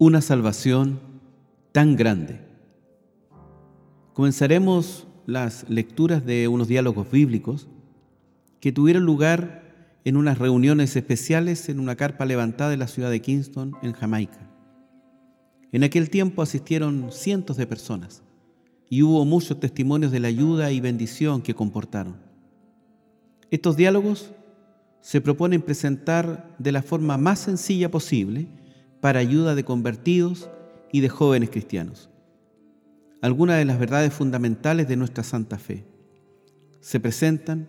una 0.00 0.22
salvación 0.22 0.98
tan 1.72 1.94
grande. 1.94 2.40
Comenzaremos 4.14 5.06
las 5.26 5.68
lecturas 5.68 6.24
de 6.24 6.48
unos 6.48 6.68
diálogos 6.68 7.10
bíblicos 7.10 7.68
que 8.60 8.72
tuvieron 8.72 9.04
lugar 9.04 9.98
en 10.06 10.16
unas 10.16 10.38
reuniones 10.38 10.96
especiales 10.96 11.68
en 11.68 11.78
una 11.78 11.96
carpa 11.96 12.24
levantada 12.24 12.72
en 12.72 12.78
la 12.78 12.86
ciudad 12.86 13.10
de 13.10 13.20
Kingston, 13.20 13.76
en 13.82 13.92
Jamaica. 13.92 14.50
En 15.70 15.84
aquel 15.84 16.08
tiempo 16.08 16.40
asistieron 16.40 17.12
cientos 17.12 17.58
de 17.58 17.66
personas 17.66 18.22
y 18.88 19.02
hubo 19.02 19.26
muchos 19.26 19.60
testimonios 19.60 20.12
de 20.12 20.20
la 20.20 20.28
ayuda 20.28 20.72
y 20.72 20.80
bendición 20.80 21.42
que 21.42 21.52
comportaron. 21.52 22.16
Estos 23.50 23.76
diálogos 23.76 24.30
se 25.02 25.20
proponen 25.20 25.60
presentar 25.60 26.56
de 26.58 26.72
la 26.72 26.80
forma 26.80 27.18
más 27.18 27.40
sencilla 27.40 27.90
posible 27.90 28.59
para 29.00 29.20
ayuda 29.20 29.54
de 29.54 29.64
convertidos 29.64 30.48
y 30.92 31.00
de 31.00 31.08
jóvenes 31.08 31.50
cristianos. 31.50 32.10
Algunas 33.22 33.58
de 33.58 33.64
las 33.64 33.78
verdades 33.78 34.12
fundamentales 34.12 34.88
de 34.88 34.96
nuestra 34.96 35.24
santa 35.24 35.58
fe 35.58 35.84
se 36.80 37.00
presentan 37.00 37.68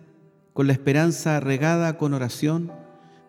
con 0.52 0.66
la 0.66 0.72
esperanza 0.72 1.40
regada 1.40 1.98
con 1.98 2.14
oración 2.14 2.72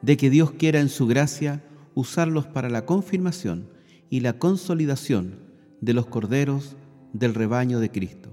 de 0.01 0.17
que 0.17 0.29
Dios 0.29 0.51
quiera 0.51 0.79
en 0.79 0.89
su 0.89 1.07
gracia 1.07 1.63
usarlos 1.95 2.45
para 2.47 2.69
la 2.69 2.85
confirmación 2.85 3.69
y 4.09 4.21
la 4.21 4.33
consolidación 4.33 5.39
de 5.81 5.93
los 5.93 6.05
corderos 6.05 6.75
del 7.13 7.33
rebaño 7.33 7.79
de 7.79 7.91
Cristo. 7.91 8.29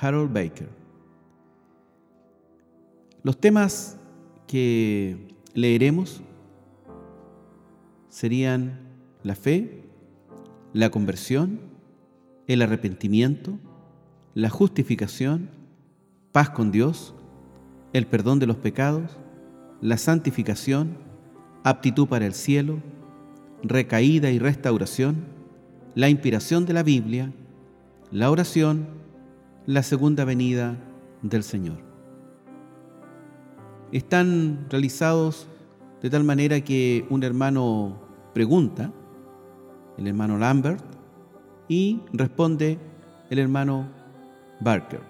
Harold 0.00 0.32
Baker. 0.32 0.68
Los 3.22 3.38
temas 3.38 3.98
que 4.46 5.34
leeremos 5.54 6.22
serían 8.08 8.87
la 9.28 9.34
fe, 9.34 9.84
la 10.72 10.90
conversión, 10.90 11.60
el 12.46 12.62
arrepentimiento, 12.62 13.58
la 14.32 14.48
justificación, 14.48 15.50
paz 16.32 16.48
con 16.48 16.72
Dios, 16.72 17.14
el 17.92 18.06
perdón 18.06 18.38
de 18.38 18.46
los 18.46 18.56
pecados, 18.56 19.18
la 19.82 19.98
santificación, 19.98 20.96
aptitud 21.62 22.08
para 22.08 22.24
el 22.24 22.32
cielo, 22.32 22.78
recaída 23.62 24.30
y 24.30 24.38
restauración, 24.38 25.26
la 25.94 26.08
inspiración 26.08 26.64
de 26.64 26.72
la 26.72 26.82
Biblia, 26.82 27.30
la 28.10 28.30
oración, 28.30 28.86
la 29.66 29.82
segunda 29.82 30.24
venida 30.24 30.78
del 31.20 31.42
Señor. 31.42 31.76
Están 33.92 34.68
realizados 34.70 35.48
de 36.00 36.08
tal 36.08 36.24
manera 36.24 36.62
que 36.62 37.04
un 37.10 37.22
hermano 37.24 38.00
pregunta, 38.32 38.90
el 39.98 40.06
hermano 40.06 40.38
Lambert, 40.38 40.82
y 41.68 42.00
responde 42.12 42.78
el 43.30 43.38
hermano 43.38 43.86
Barker. 44.60 45.00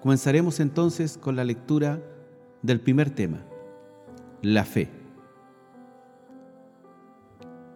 Comenzaremos 0.00 0.60
entonces 0.60 1.18
con 1.18 1.36
la 1.36 1.44
lectura 1.44 2.00
del 2.62 2.80
primer 2.80 3.10
tema, 3.10 3.38
la 4.42 4.64
fe. 4.64 4.88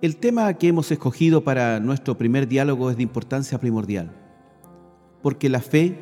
El 0.01 0.17
tema 0.17 0.53
que 0.55 0.69
hemos 0.69 0.91
escogido 0.91 1.45
para 1.45 1.81
nuestro 1.81 2.17
primer 2.17 2.47
diálogo 2.47 2.91
es 2.91 2.97
de 2.97 3.03
importancia 3.03 3.59
primordial, 3.59 4.13
porque 5.23 5.49
la 5.49 5.61
fe 5.61 5.99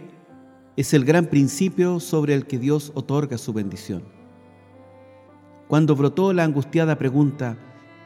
es 0.76 0.94
el 0.94 1.04
gran 1.04 1.26
principio 1.26 2.00
sobre 2.00 2.34
el 2.34 2.46
que 2.46 2.58
Dios 2.58 2.92
otorga 2.94 3.38
su 3.38 3.52
bendición. 3.52 4.02
Cuando 5.68 5.94
brotó 5.96 6.32
la 6.32 6.44
angustiada 6.44 6.98
pregunta, 6.98 7.56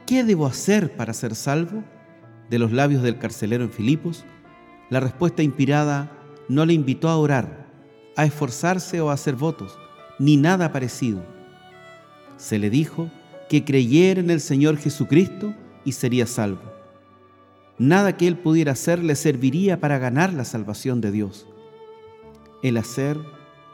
¿qué 0.06 0.25
debo 0.25 0.47
hacer 0.47 0.97
para 0.97 1.12
ser 1.12 1.34
salvo? 1.34 1.82
De 2.50 2.58
los 2.58 2.72
labios 2.72 3.02
del 3.02 3.18
carcelero 3.18 3.64
en 3.64 3.70
Filipos, 3.70 4.24
la 4.90 5.00
respuesta 5.00 5.42
inspirada 5.42 6.12
no 6.48 6.64
le 6.64 6.72
invitó 6.72 7.08
a 7.08 7.16
orar, 7.16 7.66
a 8.16 8.24
esforzarse 8.24 9.00
o 9.00 9.10
a 9.10 9.14
hacer 9.14 9.34
votos, 9.34 9.78
ni 10.18 10.36
nada 10.36 10.72
parecido. 10.72 11.24
Se 12.36 12.58
le 12.58 12.70
dijo 12.70 13.10
que 13.48 13.64
creyera 13.64 14.20
en 14.20 14.30
el 14.30 14.40
Señor 14.40 14.76
Jesucristo 14.78 15.54
y 15.84 15.92
sería 15.92 16.26
salvo. 16.26 16.62
Nada 17.78 18.16
que 18.16 18.26
él 18.26 18.38
pudiera 18.38 18.72
hacer 18.72 19.02
le 19.02 19.16
serviría 19.16 19.80
para 19.80 19.98
ganar 19.98 20.32
la 20.32 20.44
salvación 20.44 21.00
de 21.00 21.10
Dios. 21.10 21.46
El 22.62 22.76
hacer 22.76 23.18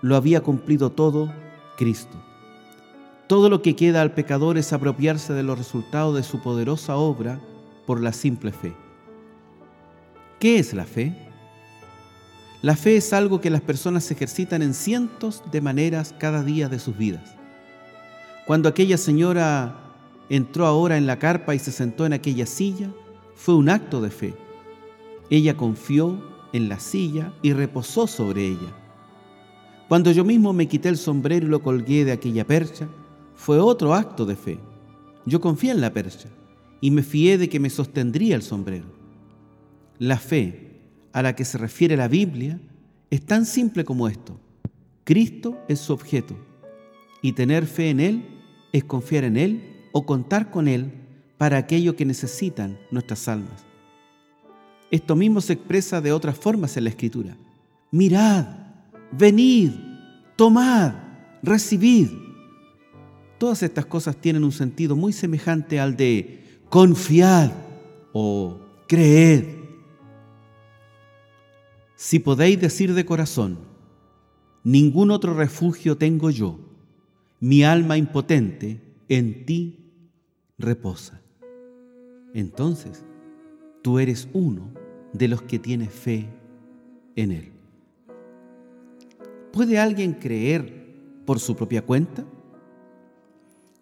lo 0.01 0.17
había 0.17 0.41
cumplido 0.41 0.91
todo 0.91 1.33
Cristo. 1.77 2.21
Todo 3.29 3.49
lo 3.49 3.63
que 3.63 3.77
queda 3.77 4.03
al 4.03 4.13
pecador 4.13 4.59
es 4.59 4.73
apropiarse 4.73 5.33
de 5.33 5.43
los 5.43 5.57
resultados 5.57 6.17
de 6.17 6.23
su 6.23 6.43
poderosa 6.43 6.97
obra 6.97 7.41
por 7.87 8.01
la 8.01 8.13
simple 8.13 8.53
fe. 8.53 8.75
¿Qué 10.39 10.59
es 10.59 10.75
la 10.75 10.85
fe? 10.85 11.15
La 12.63 12.77
fe 12.77 12.97
es 12.97 13.13
algo 13.13 13.41
que 13.41 13.51
las 13.51 13.61
personas 13.61 14.11
ejercitan 14.11 14.63
en 14.63 14.75
cientos 14.75 15.43
de 15.51 15.61
maneras 15.61 16.15
cada 16.19 16.43
día 16.43 16.69
de 16.69 16.79
sus 16.79 16.97
vidas. 16.97 17.37
Cuando 18.47 18.69
aquella 18.69 18.99
señora 18.99 19.77
entró 20.29 20.67
ahora 20.67 20.97
en 20.97 21.07
la 21.07 21.19
carpa 21.19 21.55
y 21.55 21.59
se 21.59 21.73
sentó 21.73 22.07
en 22.07 22.13
aquella 22.13 22.47
silla, 22.47 22.91
fue 23.35 23.55
un 23.55 23.69
acto 23.69 24.01
de 24.01 24.11
fe. 24.11 24.35
Ella 25.31 25.57
confió 25.57 26.23
en 26.53 26.69
la 26.69 26.79
silla 26.79 27.33
y 27.43 27.53
reposó 27.53 28.07
sobre 28.07 28.47
ella. 28.47 28.73
Cuando 29.89 30.11
yo 30.13 30.25
mismo 30.25 30.53
me 30.53 30.69
quité 30.69 30.89
el 30.89 30.97
sombrero 30.97 31.47
y 31.47 31.51
lo 31.51 31.63
colgué 31.63 32.05
de 32.05 32.13
aquella 32.13 32.47
percha, 32.47 32.89
fue 33.35 33.59
otro 33.59 33.95
acto 33.95 34.25
de 34.25 34.37
fe. 34.37 34.59
Yo 35.27 35.41
confié 35.41 35.71
en 35.71 35.81
la 35.81 35.93
percha 35.93 36.29
y 36.83 36.91
me 36.91 37.03
fié 37.05 37.39
de 37.39 37.49
que 37.49 37.61
me 37.61 37.71
sostendría 37.71 38.35
el 38.35 38.43
sombrero. 38.43 38.87
La 39.99 40.19
fe 40.19 40.81
a 41.13 41.23
la 41.23 41.35
que 41.35 41.45
se 41.45 41.57
refiere 41.57 41.97
la 41.97 42.09
Biblia 42.09 42.61
es 43.09 43.25
tan 43.25 43.47
simple 43.47 43.85
como 43.85 44.09
esto. 44.09 44.39
Cristo 45.05 45.59
es 45.69 45.79
su 45.79 45.93
objeto 45.93 46.37
y 47.23 47.33
tener 47.33 47.67
fe 47.67 47.91
en 47.91 48.01
Él 48.01 48.25
es 48.73 48.83
confiar 48.83 49.23
en 49.23 49.37
Él 49.37 49.63
o 49.93 50.05
contar 50.05 50.51
con 50.51 50.67
Él 50.67 50.93
para 51.39 51.57
aquello 51.57 51.95
que 51.95 52.05
necesitan 52.05 52.77
nuestras 52.91 53.29
almas. 53.29 53.65
Esto 54.91 55.15
mismo 55.15 55.41
se 55.41 55.53
expresa 55.53 56.01
de 56.01 56.13
otras 56.13 56.37
formas 56.37 56.77
en 56.77 56.85
la 56.85 56.91
Escritura. 56.91 57.37
Mirad, 57.93 58.45
venid, 59.13 59.71
tomad, 60.35 60.95
recibid. 61.45 62.09
Todas 63.39 63.63
estas 63.63 63.87
cosas 63.87 64.17
tienen 64.17 64.43
un 64.43 64.53
sentido 64.53 64.97
muy 64.97 65.13
semejante 65.13 65.79
al 65.79 65.97
de 65.97 66.42
confiad 66.73 67.53
o 68.15 68.59
creed. 68.89 69.45
Si 71.97 72.19
podéis 72.19 72.59
decir 72.63 72.95
de 72.95 73.05
corazón, 73.05 73.59
ningún 74.65 75.11
otro 75.11 75.35
refugio 75.35 75.99
tengo 75.99 76.31
yo, 76.31 76.59
mi 77.41 77.63
alma 77.63 77.99
impotente 77.99 78.81
en 79.11 79.45
ti 79.45 79.93
reposa. 80.57 81.21
Entonces, 82.33 83.05
tú 83.83 83.99
eres 83.99 84.27
uno 84.33 84.71
de 85.13 85.29
los 85.29 85.43
que 85.43 85.59
tiene 85.59 85.91
fe 85.91 86.27
en 87.17 87.33
Él. 87.33 87.53
¿Puede 89.53 89.79
alguien 89.79 90.15
creer 90.15 90.87
por 91.27 91.39
su 91.39 91.55
propia 91.55 91.83
cuenta? 91.83 92.25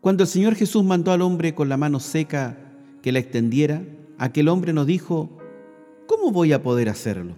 Cuando 0.00 0.24
el 0.24 0.28
Señor 0.28 0.56
Jesús 0.56 0.82
mandó 0.82 1.12
al 1.12 1.22
hombre 1.22 1.54
con 1.54 1.68
la 1.68 1.76
mano 1.76 2.00
seca 2.00 2.66
que 3.02 3.12
la 3.12 3.18
extendiera, 3.18 3.82
aquel 4.18 4.48
hombre 4.48 4.72
nos 4.72 4.86
dijo, 4.86 5.38
¿cómo 6.06 6.32
voy 6.32 6.52
a 6.52 6.62
poder 6.62 6.88
hacerlo? 6.88 7.36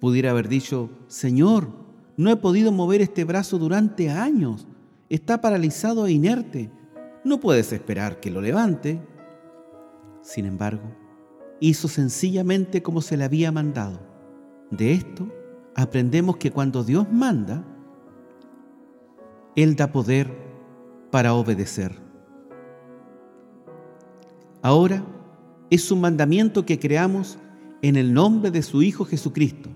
Pudiera 0.00 0.30
haber 0.30 0.48
dicho, 0.48 0.90
Señor, 1.06 1.68
no 2.16 2.30
he 2.30 2.36
podido 2.36 2.72
mover 2.72 3.00
este 3.00 3.24
brazo 3.24 3.58
durante 3.58 4.10
años, 4.10 4.66
está 5.08 5.40
paralizado 5.40 6.06
e 6.06 6.12
inerte, 6.12 6.70
no 7.24 7.40
puedes 7.40 7.72
esperar 7.72 8.20
que 8.20 8.30
lo 8.30 8.40
levante. 8.40 9.00
Sin 10.22 10.46
embargo, 10.46 10.94
hizo 11.60 11.88
sencillamente 11.88 12.82
como 12.82 13.00
se 13.00 13.16
le 13.16 13.24
había 13.24 13.52
mandado. 13.52 14.00
De 14.70 14.92
esto 14.92 15.28
aprendemos 15.74 16.36
que 16.36 16.50
cuando 16.50 16.84
Dios 16.84 17.06
manda, 17.12 17.64
Él 19.56 19.76
da 19.76 19.92
poder 19.92 20.30
para 21.10 21.34
obedecer. 21.34 22.07
Ahora 24.60 25.04
es 25.70 25.92
un 25.92 26.00
mandamiento 26.00 26.66
que 26.66 26.80
creamos 26.80 27.38
en 27.80 27.94
el 27.94 28.12
nombre 28.12 28.50
de 28.50 28.62
su 28.62 28.82
Hijo 28.82 29.04
Jesucristo, 29.04 29.70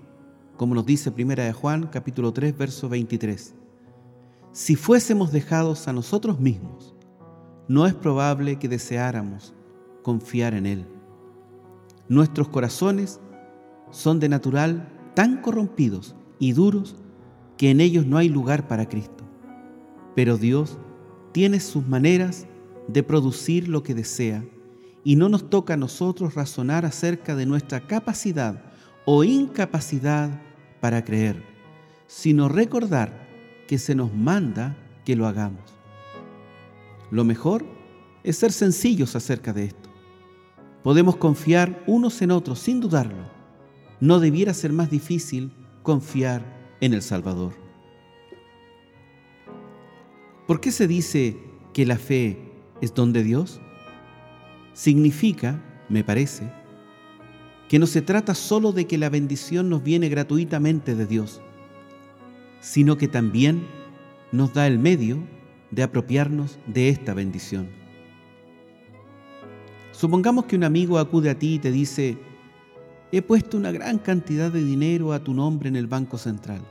como 0.57 0.75
nos 0.75 0.85
dice 0.85 1.13
Primera 1.13 1.45
de 1.45 1.53
Juan 1.53 1.87
capítulo 1.87 2.33
3 2.33 2.59
verso 2.59 2.89
23. 2.89 3.55
Si 4.51 4.75
fuésemos 4.75 5.31
dejados 5.31 5.87
a 5.87 5.93
nosotros 5.93 6.41
mismos, 6.41 6.97
no 7.69 7.87
es 7.87 7.95
probable 7.95 8.59
que 8.59 8.69
deseáramos 8.69 9.55
confiar 10.03 10.53
en 10.55 10.67
Él. 10.67 10.87
Nuestros 12.09 12.49
corazones 12.49 13.21
son 13.93 14.19
de 14.19 14.29
natural 14.29 14.89
tan 15.15 15.43
corrompidos 15.43 16.17
y 16.41 16.55
duros 16.55 16.97
que 17.57 17.71
en 17.71 17.81
ellos 17.81 18.05
no 18.05 18.19
hay 18.19 18.29
lugar 18.29 18.67
para 18.67 18.89
Cristo. 18.89 19.23
Pero 20.17 20.39
Dios 20.39 20.77
tiene 21.31 21.61
sus 21.61 21.87
maneras 21.87 22.49
de 22.89 23.05
producir 23.05 23.69
lo 23.69 23.85
que 23.85 23.95
desea 23.95 24.45
y 25.05 25.17
no 25.17 25.29
nos 25.29 25.51
toca 25.51 25.75
a 25.75 25.77
nosotros 25.77 26.35
razonar 26.35 26.85
acerca 26.85 27.35
de 27.35 27.47
nuestra 27.47 27.87
capacidad 27.87 28.63
o 29.05 29.25
incapacidad 29.25 30.41
para 30.81 31.05
creer, 31.05 31.43
sino 32.07 32.49
recordar 32.49 33.27
que 33.67 33.79
se 33.79 33.95
nos 33.95 34.13
manda 34.15 34.77
que 35.05 35.17
lo 35.17 35.27
hagamos. 35.27 35.63
Lo 37.11 37.25
mejor 37.25 37.65
es 38.23 38.37
ser 38.39 38.53
sencillos 38.53 39.17
acerca 39.17 39.53
de 39.53 39.65
esto. 39.65 39.91
Podemos 40.83 41.17
confiar 41.17 41.83
unos 41.87 42.23
en 42.23 42.31
otros 42.31 42.59
sin 42.59 42.81
dudarlo. 42.81 43.31
No 44.01 44.19
debiera 44.19 44.55
ser 44.55 44.73
más 44.73 44.91
difícil 44.91 45.53
confiar 45.83 46.43
en 46.81 46.95
el 46.95 47.03
Salvador. 47.03 47.55
¿Por 50.47 50.61
qué 50.61 50.73
se 50.73 50.89
dice 50.89 51.39
que 51.73 51.87
la 51.87 51.97
fe 51.97 52.39
es 52.81 52.95
don 52.95 53.13
de 53.13 53.23
Dios? 53.23 53.61
Significa, 54.75 55.61
me 55.89 56.05
parece, 56.05 56.51
que 57.69 57.79
no 57.79 57.87
se 57.87 58.03
trata 58.03 58.35
solo 58.35 58.73
de 58.73 58.87
que 58.87 58.99
la 58.99 59.09
bendición 59.09 59.69
nos 59.69 59.83
viene 59.83 60.09
gratuitamente 60.09 60.95
de 60.95 61.07
Dios, 61.07 61.41
sino 62.61 62.97
que 62.97 63.09
también 63.09 63.67
nos 64.31 64.53
da 64.55 64.67
el 64.67 64.79
medio 64.79 65.19
de 65.71 65.83
apropiarnos 65.83 66.59
de 66.67 66.89
esta 66.89 67.15
bendición. 67.15 67.69
Supongamos 69.93 70.47
que 70.47 70.57
un 70.57 70.65
amigo 70.65 70.99
acude 70.99 71.31
a 71.31 71.39
ti 71.39 71.55
y 71.55 71.59
te 71.59 71.71
dice, 71.71 72.19
he 73.11 73.23
puesto 73.23 73.57
una 73.57 73.73
gran 73.73 73.99
cantidad 73.99 74.51
de 74.51 74.65
dinero 74.65 75.13
a 75.13 75.23
tu 75.23 75.35
nombre 75.35 75.69
en 75.69 75.77
el 75.77 75.87
Banco 75.87 76.19
Central. 76.19 76.63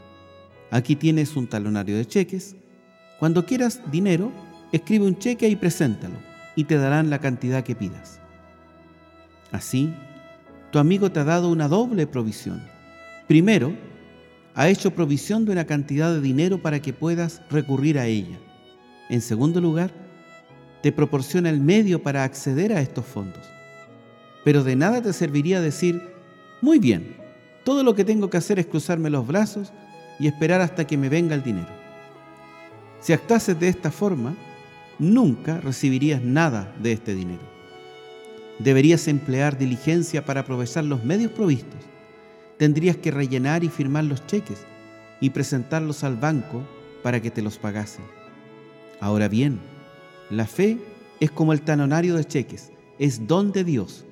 Aquí 0.71 0.95
tienes 0.95 1.35
un 1.35 1.47
talonario 1.47 1.97
de 1.97 2.05
cheques. 2.05 2.55
Cuando 3.19 3.45
quieras 3.45 3.81
dinero, 3.91 4.31
escribe 4.71 5.05
un 5.05 5.17
cheque 5.17 5.47
y 5.47 5.55
preséntalo, 5.55 6.15
y 6.55 6.65
te 6.65 6.77
darán 6.77 7.09
la 7.09 7.19
cantidad 7.19 7.63
que 7.63 7.75
pidas. 7.75 8.19
Así, 9.51 9.93
tu 10.71 10.79
amigo 10.79 11.11
te 11.11 11.19
ha 11.19 11.23
dado 11.23 11.49
una 11.49 11.67
doble 11.67 12.07
provisión. 12.07 12.63
Primero, 13.27 13.73
ha 14.55 14.69
hecho 14.69 14.91
provisión 14.91 15.45
de 15.45 15.53
una 15.53 15.65
cantidad 15.65 16.13
de 16.13 16.21
dinero 16.21 16.61
para 16.61 16.81
que 16.81 16.93
puedas 16.93 17.41
recurrir 17.49 17.97
a 17.97 18.05
ella. 18.05 18.39
En 19.09 19.21
segundo 19.21 19.61
lugar, 19.61 19.91
te 20.81 20.91
proporciona 20.91 21.49
el 21.49 21.59
medio 21.59 22.01
para 22.01 22.23
acceder 22.23 22.73
a 22.73 22.81
estos 22.81 23.05
fondos. 23.05 23.45
Pero 24.43 24.63
de 24.63 24.75
nada 24.75 25.01
te 25.01 25.13
serviría 25.13 25.61
decir, 25.61 26.01
muy 26.61 26.79
bien, 26.79 27.15
todo 27.63 27.83
lo 27.83 27.93
que 27.93 28.05
tengo 28.05 28.29
que 28.29 28.37
hacer 28.37 28.59
es 28.59 28.65
cruzarme 28.65 29.09
los 29.09 29.27
brazos 29.27 29.71
y 30.19 30.27
esperar 30.27 30.61
hasta 30.61 30.85
que 30.85 30.97
me 30.97 31.09
venga 31.09 31.35
el 31.35 31.43
dinero. 31.43 31.69
Si 32.99 33.13
actuases 33.13 33.59
de 33.59 33.67
esta 33.67 33.91
forma, 33.91 34.35
nunca 35.01 35.59
recibirías 35.59 36.21
nada 36.21 36.73
de 36.79 36.91
este 36.91 37.15
dinero. 37.15 37.41
Deberías 38.59 39.07
emplear 39.07 39.57
diligencia 39.57 40.23
para 40.23 40.41
aprovechar 40.41 40.83
los 40.83 41.03
medios 41.03 41.31
provistos. 41.31 41.81
Tendrías 42.57 42.97
que 42.97 43.09
rellenar 43.09 43.63
y 43.63 43.69
firmar 43.69 44.03
los 44.03 44.25
cheques 44.27 44.63
y 45.19 45.31
presentarlos 45.31 46.03
al 46.03 46.17
banco 46.17 46.61
para 47.01 47.19
que 47.19 47.31
te 47.31 47.41
los 47.41 47.57
pagasen. 47.57 48.05
Ahora 48.99 49.27
bien, 49.27 49.59
la 50.29 50.45
fe 50.45 50.77
es 51.19 51.31
como 51.31 51.51
el 51.53 51.61
tanonario 51.61 52.15
de 52.15 52.23
cheques, 52.23 52.71
es 52.99 53.25
don 53.25 53.51
de 53.51 53.63
Dios 53.63 54.05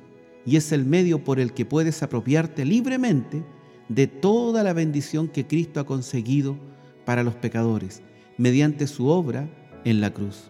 y 0.44 0.56
es 0.56 0.72
el 0.72 0.86
medio 0.86 1.24
por 1.24 1.40
el 1.40 1.54
que 1.54 1.66
puedes 1.66 2.02
apropiarte 2.02 2.66
libremente 2.66 3.44
de 3.90 4.08
toda 4.08 4.64
la 4.64 4.74
bendición 4.74 5.28
que 5.28 5.46
Cristo 5.46 5.80
ha 5.80 5.86
conseguido 5.86 6.58
para 7.06 7.22
los 7.22 7.36
pecadores 7.36 8.02
mediante 8.38 8.88
su 8.88 9.08
obra 9.08 9.48
en 9.86 10.02
la 10.02 10.12
cruz. 10.12 10.50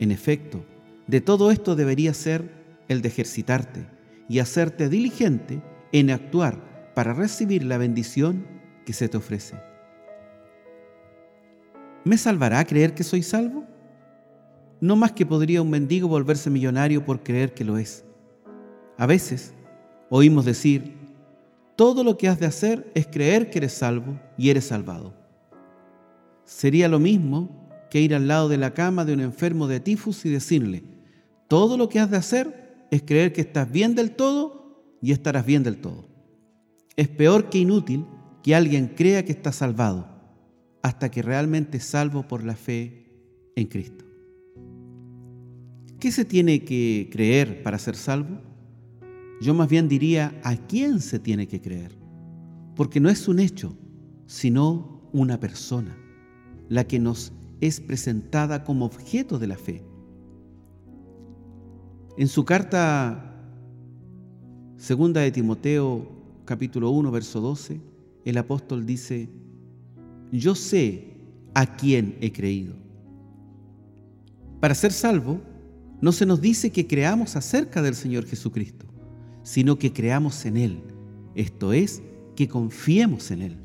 En 0.00 0.10
efecto, 0.10 0.64
de 1.06 1.20
todo 1.20 1.50
esto 1.50 1.76
debería 1.76 2.14
ser 2.14 2.50
el 2.88 3.02
de 3.02 3.08
ejercitarte 3.08 3.86
y 4.28 4.38
hacerte 4.38 4.88
diligente 4.88 5.62
en 5.92 6.10
actuar 6.10 6.92
para 6.94 7.12
recibir 7.12 7.64
la 7.64 7.78
bendición 7.78 8.46
que 8.86 8.94
se 8.94 9.08
te 9.08 9.18
ofrece. 9.18 9.56
¿Me 12.04 12.16
salvará 12.16 12.64
creer 12.64 12.94
que 12.94 13.04
soy 13.04 13.22
salvo? 13.22 13.64
No 14.80 14.96
más 14.96 15.12
que 15.12 15.26
podría 15.26 15.60
un 15.60 15.68
mendigo 15.68 16.08
volverse 16.08 16.48
millonario 16.48 17.04
por 17.04 17.22
creer 17.22 17.52
que 17.52 17.64
lo 17.64 17.76
es. 17.76 18.04
A 18.96 19.06
veces 19.06 19.52
oímos 20.08 20.46
decir, 20.46 20.96
todo 21.76 22.04
lo 22.04 22.16
que 22.16 22.28
has 22.28 22.40
de 22.40 22.46
hacer 22.46 22.90
es 22.94 23.06
creer 23.06 23.50
que 23.50 23.58
eres 23.58 23.74
salvo 23.74 24.18
y 24.38 24.48
eres 24.48 24.64
salvado. 24.64 25.14
Sería 26.44 26.88
lo 26.88 26.98
mismo 26.98 27.69
que 27.90 28.00
ir 28.00 28.14
al 28.14 28.28
lado 28.28 28.48
de 28.48 28.56
la 28.56 28.72
cama 28.72 29.04
de 29.04 29.12
un 29.12 29.20
enfermo 29.20 29.66
de 29.66 29.80
tifus 29.80 30.24
y 30.24 30.30
decirle, 30.30 30.84
todo 31.48 31.76
lo 31.76 31.88
que 31.88 31.98
has 31.98 32.10
de 32.10 32.16
hacer 32.16 32.86
es 32.90 33.02
creer 33.02 33.32
que 33.32 33.40
estás 33.40 33.70
bien 33.70 33.94
del 33.94 34.12
todo 34.12 34.96
y 35.02 35.12
estarás 35.12 35.44
bien 35.44 35.62
del 35.62 35.78
todo. 35.78 36.08
Es 36.96 37.08
peor 37.08 37.50
que 37.50 37.58
inútil 37.58 38.06
que 38.42 38.54
alguien 38.54 38.88
crea 38.96 39.24
que 39.24 39.32
está 39.32 39.52
salvado 39.52 40.08
hasta 40.82 41.10
que 41.10 41.22
realmente 41.22 41.78
es 41.78 41.84
salvo 41.84 42.26
por 42.26 42.44
la 42.44 42.54
fe 42.54 43.06
en 43.56 43.66
Cristo. 43.66 44.04
¿Qué 45.98 46.10
se 46.10 46.24
tiene 46.24 46.64
que 46.64 47.10
creer 47.12 47.62
para 47.62 47.78
ser 47.78 47.94
salvo? 47.94 48.40
Yo 49.40 49.54
más 49.54 49.68
bien 49.68 49.88
diría 49.88 50.38
a 50.42 50.56
quién 50.56 51.00
se 51.00 51.18
tiene 51.18 51.46
que 51.46 51.60
creer, 51.60 51.98
porque 52.74 53.00
no 53.00 53.10
es 53.10 53.28
un 53.28 53.38
hecho, 53.38 53.76
sino 54.26 55.08
una 55.12 55.40
persona, 55.40 55.96
la 56.68 56.84
que 56.84 56.98
nos 56.98 57.32
es 57.60 57.80
presentada 57.80 58.64
como 58.64 58.86
objeto 58.86 59.38
de 59.38 59.46
la 59.46 59.56
fe. 59.56 59.82
En 62.16 62.28
su 62.28 62.44
carta 62.44 63.34
segunda 64.76 65.20
de 65.20 65.30
Timoteo 65.30 66.08
capítulo 66.44 66.90
1 66.90 67.10
verso 67.10 67.40
12, 67.40 67.80
el 68.24 68.38
apóstol 68.38 68.86
dice, 68.86 69.28
yo 70.32 70.54
sé 70.54 71.16
a 71.54 71.76
quién 71.76 72.16
he 72.20 72.32
creído. 72.32 72.74
Para 74.60 74.74
ser 74.74 74.92
salvo, 74.92 75.40
no 76.00 76.12
se 76.12 76.26
nos 76.26 76.40
dice 76.40 76.70
que 76.70 76.86
creamos 76.86 77.36
acerca 77.36 77.82
del 77.82 77.94
Señor 77.94 78.26
Jesucristo, 78.26 78.86
sino 79.42 79.78
que 79.78 79.92
creamos 79.92 80.44
en 80.46 80.56
Él, 80.56 80.80
esto 81.34 81.72
es, 81.72 82.02
que 82.36 82.48
confiemos 82.48 83.30
en 83.30 83.42
Él. 83.42 83.56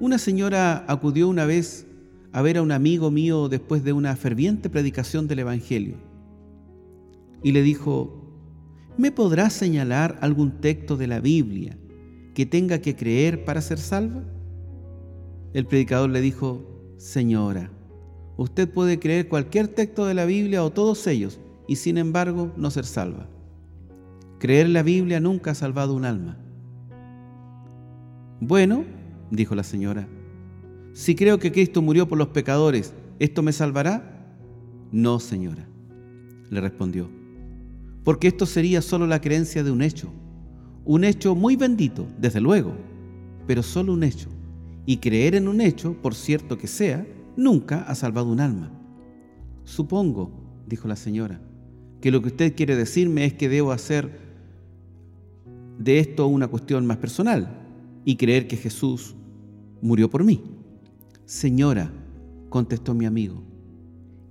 Una 0.00 0.18
señora 0.18 0.84
acudió 0.86 1.28
una 1.28 1.44
vez 1.44 1.86
a 2.32 2.42
ver 2.42 2.58
a 2.58 2.62
un 2.62 2.72
amigo 2.72 3.10
mío 3.10 3.48
después 3.48 3.84
de 3.84 3.92
una 3.92 4.14
ferviente 4.16 4.68
predicación 4.68 5.26
del 5.28 5.40
Evangelio 5.40 5.96
y 7.42 7.52
le 7.52 7.62
dijo, 7.62 8.24
¿me 8.96 9.12
podrá 9.12 9.50
señalar 9.50 10.18
algún 10.20 10.60
texto 10.60 10.96
de 10.96 11.06
la 11.06 11.20
Biblia 11.20 11.78
que 12.34 12.46
tenga 12.46 12.80
que 12.80 12.96
creer 12.96 13.44
para 13.44 13.60
ser 13.60 13.78
salva? 13.78 14.22
El 15.54 15.66
predicador 15.66 16.10
le 16.10 16.20
dijo, 16.20 16.64
Señora, 16.96 17.70
usted 18.36 18.68
puede 18.68 18.98
creer 18.98 19.28
cualquier 19.28 19.68
texto 19.68 20.04
de 20.04 20.14
la 20.14 20.24
Biblia 20.24 20.64
o 20.64 20.70
todos 20.70 21.06
ellos 21.06 21.40
y 21.68 21.76
sin 21.76 21.96
embargo 21.96 22.52
no 22.56 22.70
ser 22.70 22.84
salva. 22.84 23.28
Creer 24.38 24.68
la 24.68 24.82
Biblia 24.82 25.20
nunca 25.20 25.52
ha 25.52 25.54
salvado 25.54 25.94
un 25.94 26.04
alma. 26.04 26.38
Bueno, 28.40 28.84
dijo 29.30 29.54
la 29.54 29.62
señora, 29.62 30.08
si 30.98 31.14
creo 31.14 31.38
que 31.38 31.52
Cristo 31.52 31.80
murió 31.80 32.08
por 32.08 32.18
los 32.18 32.30
pecadores, 32.30 32.92
¿esto 33.20 33.40
me 33.40 33.52
salvará? 33.52 34.34
No, 34.90 35.20
señora, 35.20 35.68
le 36.50 36.60
respondió, 36.60 37.08
porque 38.02 38.26
esto 38.26 38.46
sería 38.46 38.82
solo 38.82 39.06
la 39.06 39.20
creencia 39.20 39.62
de 39.62 39.70
un 39.70 39.80
hecho, 39.80 40.12
un 40.84 41.04
hecho 41.04 41.36
muy 41.36 41.54
bendito, 41.54 42.08
desde 42.18 42.40
luego, 42.40 42.74
pero 43.46 43.62
solo 43.62 43.92
un 43.92 44.02
hecho. 44.02 44.28
Y 44.86 44.96
creer 44.96 45.36
en 45.36 45.46
un 45.46 45.60
hecho, 45.60 45.94
por 46.02 46.16
cierto 46.16 46.58
que 46.58 46.66
sea, 46.66 47.06
nunca 47.36 47.82
ha 47.82 47.94
salvado 47.94 48.26
un 48.26 48.40
alma. 48.40 48.72
Supongo, 49.62 50.32
dijo 50.66 50.88
la 50.88 50.96
señora, 50.96 51.40
que 52.00 52.10
lo 52.10 52.22
que 52.22 52.28
usted 52.30 52.56
quiere 52.56 52.74
decirme 52.74 53.24
es 53.24 53.34
que 53.34 53.48
debo 53.48 53.70
hacer 53.70 54.18
de 55.78 56.00
esto 56.00 56.26
una 56.26 56.48
cuestión 56.48 56.86
más 56.86 56.96
personal 56.96 57.68
y 58.04 58.16
creer 58.16 58.48
que 58.48 58.56
Jesús 58.56 59.14
murió 59.80 60.10
por 60.10 60.24
mí. 60.24 60.57
Señora, 61.28 61.92
contestó 62.48 62.94
mi 62.94 63.04
amigo, 63.04 63.42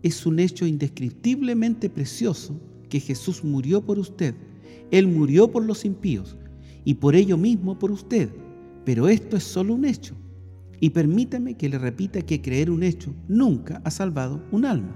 es 0.02 0.26
un 0.26 0.40
hecho 0.40 0.66
indescriptiblemente 0.66 1.92
precioso 1.92 2.60
que 2.90 3.00
Jesús 3.00 3.44
murió 3.44 3.86
por 3.86 4.00
usted. 4.00 4.34
Él 4.90 5.06
murió 5.06 5.52
por 5.52 5.64
los 5.64 5.86
impíos 5.86 6.36
y 6.86 6.96
por 6.96 7.16
ello 7.16 7.38
mismo 7.38 7.78
por 7.78 7.92
usted. 7.92 8.30
Pero 8.84 9.08
esto 9.08 9.38
es 9.38 9.44
solo 9.44 9.76
un 9.76 9.86
hecho. 9.86 10.16
Y 10.80 10.90
permítame 10.90 11.54
que 11.54 11.70
le 11.70 11.78
repita 11.78 12.24
que 12.24 12.42
creer 12.42 12.72
un 12.72 12.82
hecho 12.82 13.14
nunca 13.28 13.80
ha 13.86 13.92
salvado 13.92 14.42
un 14.52 14.66
alma. 14.66 14.96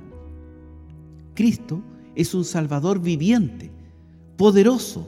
Cristo 1.35 1.83
es 2.15 2.33
un 2.33 2.45
Salvador 2.45 2.99
viviente, 2.99 3.69
poderoso, 4.37 5.07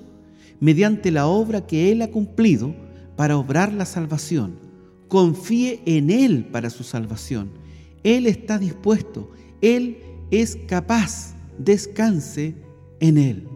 mediante 0.60 1.10
la 1.10 1.26
obra 1.26 1.66
que 1.66 1.92
Él 1.92 2.04
ha 2.04 2.12
cumplido 2.12 2.72
para 3.16 3.36
obrar 3.36 3.74
la 3.74 3.88
salvación 3.88 4.63
confíe 5.08 5.82
en 5.86 6.10
Él 6.10 6.46
para 6.46 6.70
su 6.70 6.84
salvación. 6.84 7.50
Él 8.04 8.28
está 8.28 8.58
dispuesto, 8.58 9.32
Él 9.62 9.98
es 10.32 10.58
capaz, 10.68 11.36
descanse 11.58 12.56
en 13.00 13.18
Él. 13.18 13.48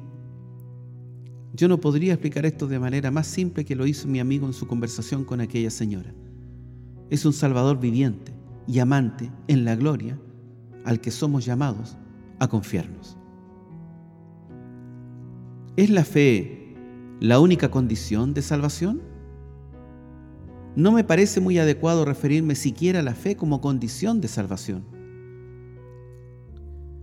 Yo 1.54 1.68
no 1.68 1.80
podría 1.80 2.14
explicar 2.14 2.46
esto 2.46 2.68
de 2.68 2.80
manera 2.80 3.10
más 3.10 3.26
simple 3.26 3.66
que 3.66 3.76
lo 3.76 3.88
hizo 3.88 4.08
mi 4.08 4.20
amigo 4.20 4.46
en 4.46 4.54
su 4.54 4.68
conversación 4.68 5.26
con 5.26 5.42
aquella 5.42 5.72
señora. 5.72 6.14
Es 7.10 7.26
un 7.26 7.34
Salvador 7.34 7.80
viviente 7.80 8.32
y 8.68 8.80
amante 8.80 9.32
en 9.48 9.66
la 9.66 9.76
gloria 9.76 10.20
al 10.86 11.02
que 11.02 11.10
somos 11.10 11.46
llamados 11.46 11.98
a 12.40 12.48
confiarnos. 12.48 13.18
¿Es 15.76 15.90
la 15.90 16.04
fe 16.04 16.76
la 17.20 17.40
única 17.40 17.72
condición 17.72 18.34
de 18.34 18.42
salvación? 18.42 19.02
No 20.78 20.92
me 20.92 21.04
parece 21.04 21.40
muy 21.40 21.58
adecuado 21.58 22.06
referirme 22.06 22.54
siquiera 22.54 23.00
a 23.00 23.02
la 23.02 23.16
fe 23.16 23.36
como 23.36 23.62
condición 23.62 24.22
de 24.22 24.28
salvación. 24.28 24.86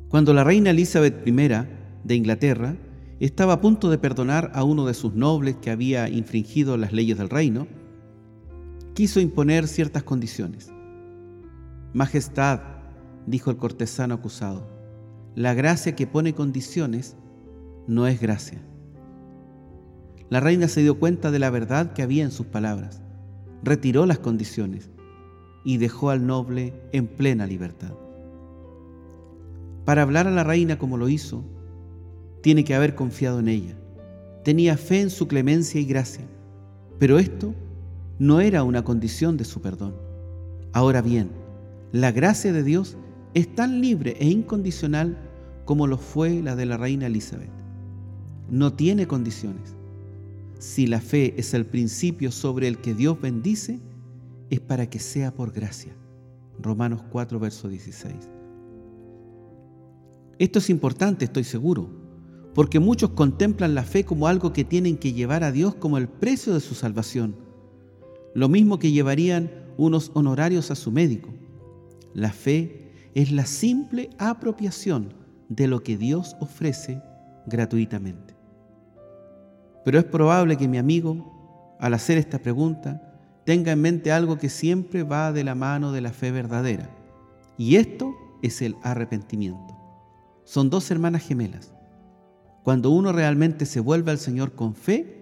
Cuando 0.09 0.33
la 0.33 0.45
reina 0.45 0.71
Elizabeth 0.71 1.27
I 1.27 1.33
de 2.05 2.15
Inglaterra 2.15 2.77
estaba 3.19 3.55
a 3.55 3.61
punto 3.61 3.91
de 3.91 3.99
perdonar 3.99 4.53
a 4.55 4.63
uno 4.63 4.87
de 4.87 4.95
sus 4.95 5.15
nobles 5.15 5.57
que 5.57 5.73
había 5.73 6.09
infringido 6.09 6.77
las 6.77 6.93
leyes 6.93 7.19
del 7.19 7.29
reino, 7.29 7.67
quiso 8.95 9.19
imponer 9.19 9.67
ciertas 9.67 10.05
condiciones. 10.05 10.71
Majestad, 11.95 12.61
dijo 13.27 13.51
el 13.51 13.57
cortesano 13.57 14.15
acusado, 14.15 14.69
la 15.35 15.53
gracia 15.53 15.97
que 15.97 16.07
pone 16.07 16.33
condiciones 16.33 17.17
no 17.89 18.07
es 18.07 18.21
gracia. 18.21 18.63
La 20.31 20.39
reina 20.39 20.69
se 20.69 20.83
dio 20.83 20.97
cuenta 21.01 21.33
de 21.33 21.41
la 21.41 21.51
verdad 21.51 21.93
que 21.93 22.03
había 22.03 22.23
en 22.23 22.31
sus 22.31 22.47
palabras, 22.47 23.01
retiró 23.65 24.05
las 24.07 24.19
condiciones 24.19 24.91
y 25.65 25.79
dejó 25.79 26.11
al 26.11 26.27
noble 26.27 26.75
en 26.93 27.07
plena 27.07 27.47
libertad. 27.47 27.95
Para 29.85 30.03
hablar 30.03 30.27
a 30.27 30.31
la 30.31 30.45
reina 30.45 30.79
como 30.79 30.99
lo 30.99 31.09
hizo, 31.09 31.43
tiene 32.43 32.65
que 32.65 32.75
haber 32.75 32.95
confiado 32.95 33.41
en 33.41 33.49
ella. 33.49 33.75
Tenía 34.45 34.77
fe 34.77 35.01
en 35.01 35.11
su 35.11 35.27
clemencia 35.27 35.81
y 35.81 35.87
gracia, 35.87 36.27
pero 36.99 37.19
esto 37.19 37.55
no 38.19 38.41
era 38.41 38.63
una 38.63 38.85
condición 38.85 39.39
de 39.39 39.45
su 39.45 39.63
perdón. 39.63 39.95
Ahora 40.73 41.01
bien, 41.01 41.31
la 41.93 42.13
gracia 42.13 42.53
de 42.53 42.63
Dios 42.63 42.99
es 43.33 43.55
tan 43.55 43.81
libre 43.81 44.17
e 44.21 44.27
incondicional 44.27 45.17
como 45.65 45.87
lo 45.87 45.97
fue 45.97 46.43
la 46.43 46.55
de 46.55 46.67
la 46.67 46.77
reina 46.77 47.07
Elizabeth. 47.07 47.51
No 48.51 48.75
tiene 48.75 49.07
condiciones. 49.07 49.75
Si 50.65 50.87
la 50.87 51.03
fe 51.03 51.35
es 51.37 51.53
el 51.53 51.67
principio 51.67 52.33
sobre 52.33 52.69
el 52.69 52.79
que 52.79 52.95
Dios 52.95 53.21
bendice, 53.21 53.81
es 54.49 54.61
para 54.61 54.89
que 54.89 54.99
sea 54.99 55.35
por 55.35 55.53
gracia. 55.53 55.93
Romanos 56.59 57.03
4, 57.13 57.39
verso 57.39 57.69
16. 57.69 58.15
Esto 60.39 60.59
es 60.59 60.71
importante, 60.71 61.27
estoy 61.27 61.45
seguro 61.45 61.91
porque 62.55 62.81
muchos 62.81 63.11
contemplan 63.11 63.75
la 63.75 63.83
fe 63.83 64.05
como 64.05 64.27
algo 64.27 64.55
que 64.55 64.65
tienen 64.65 64.97
que 64.97 65.13
llevar 65.13 65.45
a 65.45 65.53
Dios 65.53 65.75
como 65.75 65.99
el 65.99 66.09
precio 66.09 66.55
de 66.55 66.61
su 66.61 66.75
salvación, 66.75 67.37
lo 68.33 68.49
mismo 68.49 68.79
que 68.79 68.91
llevarían 68.91 69.51
unos 69.77 70.13
honorarios 70.15 70.71
a 70.71 70.77
su 70.77 70.91
médico. 70.91 71.29
La 72.15 72.33
fe 72.33 73.11
es 73.15 73.33
la 73.33 73.45
simple 73.45 74.09
apropiación 74.19 75.13
de 75.51 75.67
lo 75.67 75.83
que 75.83 75.99
Dios 75.99 76.37
ofrece 76.41 77.03
gratuitamente. 77.47 78.34
Pero 79.85 79.99
es 79.99 80.05
probable 80.05 80.57
que 80.57 80.69
mi 80.69 80.79
amigo, 80.79 81.77
al 81.79 81.95
hacer 81.95 82.19
esta 82.19 82.39
pregunta, 82.39 83.21
tenga 83.45 83.73
en 83.73 83.81
mente 83.81 84.13
algo 84.13 84.39
que 84.39 84.49
siempre 84.49 85.03
va 85.03 85.33
de 85.33 85.45
la 85.45 85.55
mano 85.55 85.93
de 85.93 86.01
la 86.01 86.13
fe 86.13 86.31
verdadera, 86.31 86.89
y 87.59 87.77
esto 87.77 88.15
es 88.43 88.63
el 88.63 88.77
arrepentimiento. 88.83 89.77
Son 90.45 90.71
dos 90.71 90.91
hermanas 90.91 91.23
gemelas 91.23 91.75
cuando 92.65 92.89
uno 92.89 93.13
realmente 93.13 93.67
se 93.67 93.79
vuelve 93.79 94.11
al 94.11 94.19
Señor 94.19 94.55
con 94.55 94.75
fe, 94.75 95.21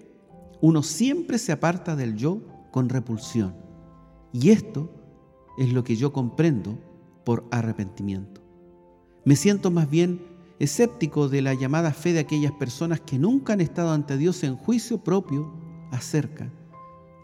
uno 0.61 0.85
siempre 0.85 1.39
se 1.39 1.51
aparta 1.51 1.97
del 1.97 2.15
yo 2.15 2.41
con 2.71 2.89
repulsión. 2.89 3.57
Y 4.33 4.51
esto 4.51 4.93
es 5.59 5.73
lo 5.73 5.83
que 5.83 5.97
yo 5.97 6.13
comprendo 6.13 6.79
por 7.25 7.45
arrepentimiento. 7.51 8.41
Me 9.25 9.35
siento 9.35 9.73
más 9.73 9.91
bien 9.91 10.23
escéptico 10.63 11.29
de 11.29 11.43
la 11.43 11.55
llamada 11.55 11.93
fe 11.93 12.13
de 12.13 12.21
aquellas 12.21 12.53
personas 12.53 13.01
que 13.01 13.19
nunca 13.19 13.53
han 13.53 13.61
estado 13.61 13.91
ante 13.91 14.17
Dios 14.17 14.45
en 14.45 14.55
juicio 14.55 14.99
propio 14.99 15.53
acerca 15.91 16.53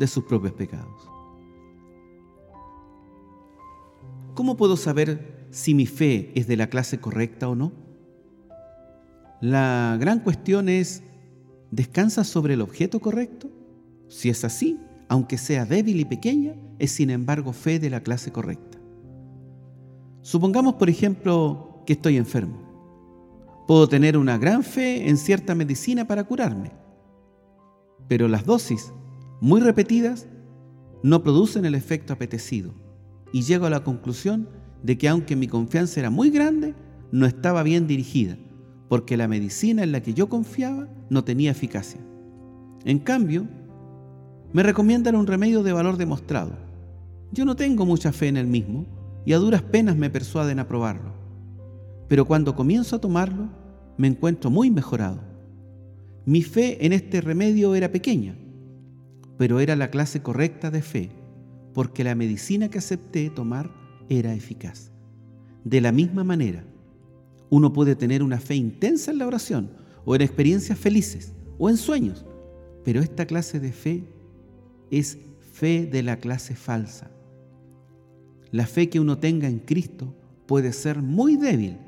de 0.00 0.06
sus 0.08 0.24
propios 0.24 0.54
pecados. 0.54 1.08
¿Cómo 4.34 4.56
puedo 4.56 4.76
saber 4.76 5.46
si 5.52 5.72
mi 5.72 5.86
fe 5.86 6.32
es 6.34 6.48
de 6.48 6.56
la 6.56 6.66
clase 6.66 6.98
correcta 6.98 7.48
o 7.48 7.54
no? 7.54 7.70
La 9.40 9.96
gran 10.00 10.18
cuestión 10.18 10.68
es, 10.68 11.04
¿descansa 11.70 12.24
sobre 12.24 12.54
el 12.54 12.60
objeto 12.60 12.98
correcto? 12.98 13.48
Si 14.08 14.30
es 14.30 14.42
así, 14.44 14.80
aunque 15.08 15.38
sea 15.38 15.64
débil 15.64 16.00
y 16.00 16.04
pequeña, 16.04 16.56
es 16.80 16.90
sin 16.90 17.10
embargo 17.10 17.52
fe 17.52 17.78
de 17.78 17.90
la 17.90 18.02
clase 18.02 18.32
correcta. 18.32 18.78
Supongamos, 20.22 20.74
por 20.74 20.90
ejemplo, 20.90 21.84
que 21.86 21.92
estoy 21.92 22.16
enfermo. 22.16 22.67
Puedo 23.68 23.86
tener 23.86 24.16
una 24.16 24.38
gran 24.38 24.62
fe 24.64 25.10
en 25.10 25.18
cierta 25.18 25.54
medicina 25.54 26.06
para 26.06 26.24
curarme, 26.24 26.72
pero 28.08 28.26
las 28.26 28.46
dosis, 28.46 28.94
muy 29.42 29.60
repetidas, 29.60 30.26
no 31.02 31.22
producen 31.22 31.66
el 31.66 31.74
efecto 31.74 32.14
apetecido 32.14 32.72
y 33.30 33.42
llego 33.42 33.66
a 33.66 33.70
la 33.70 33.84
conclusión 33.84 34.48
de 34.82 34.96
que 34.96 35.06
aunque 35.06 35.36
mi 35.36 35.48
confianza 35.48 36.00
era 36.00 36.08
muy 36.08 36.30
grande, 36.30 36.74
no 37.12 37.26
estaba 37.26 37.62
bien 37.62 37.86
dirigida 37.86 38.38
porque 38.88 39.18
la 39.18 39.28
medicina 39.28 39.82
en 39.82 39.92
la 39.92 40.02
que 40.02 40.14
yo 40.14 40.30
confiaba 40.30 40.88
no 41.10 41.22
tenía 41.22 41.50
eficacia. 41.50 42.00
En 42.86 42.98
cambio, 42.98 43.46
me 44.50 44.62
recomiendan 44.62 45.14
un 45.14 45.26
remedio 45.26 45.62
de 45.62 45.74
valor 45.74 45.98
demostrado. 45.98 46.52
Yo 47.32 47.44
no 47.44 47.54
tengo 47.54 47.84
mucha 47.84 48.12
fe 48.12 48.28
en 48.28 48.38
el 48.38 48.46
mismo 48.46 48.86
y 49.26 49.34
a 49.34 49.38
duras 49.38 49.60
penas 49.60 49.94
me 49.94 50.08
persuaden 50.08 50.58
a 50.58 50.66
probarlo. 50.66 51.17
Pero 52.08 52.24
cuando 52.24 52.56
comienzo 52.56 52.96
a 52.96 53.00
tomarlo, 53.00 53.48
me 53.96 54.08
encuentro 54.08 54.50
muy 54.50 54.70
mejorado. 54.70 55.20
Mi 56.24 56.42
fe 56.42 56.84
en 56.84 56.92
este 56.92 57.20
remedio 57.20 57.74
era 57.74 57.92
pequeña, 57.92 58.36
pero 59.36 59.60
era 59.60 59.76
la 59.76 59.90
clase 59.90 60.22
correcta 60.22 60.70
de 60.70 60.82
fe, 60.82 61.10
porque 61.74 62.04
la 62.04 62.14
medicina 62.14 62.68
que 62.68 62.78
acepté 62.78 63.30
tomar 63.30 63.70
era 64.08 64.34
eficaz. 64.34 64.90
De 65.64 65.80
la 65.80 65.92
misma 65.92 66.24
manera, 66.24 66.64
uno 67.50 67.72
puede 67.72 67.96
tener 67.96 68.22
una 68.22 68.40
fe 68.40 68.56
intensa 68.56 69.10
en 69.10 69.18
la 69.18 69.26
oración 69.26 69.70
o 70.04 70.14
en 70.14 70.22
experiencias 70.22 70.78
felices 70.78 71.32
o 71.58 71.68
en 71.68 71.76
sueños, 71.76 72.24
pero 72.84 73.00
esta 73.00 73.26
clase 73.26 73.60
de 73.60 73.72
fe 73.72 74.04
es 74.90 75.18
fe 75.52 75.86
de 75.86 76.02
la 76.02 76.18
clase 76.18 76.54
falsa. 76.54 77.10
La 78.50 78.66
fe 78.66 78.88
que 78.88 79.00
uno 79.00 79.18
tenga 79.18 79.48
en 79.48 79.58
Cristo 79.58 80.14
puede 80.46 80.72
ser 80.72 81.02
muy 81.02 81.36
débil, 81.36 81.78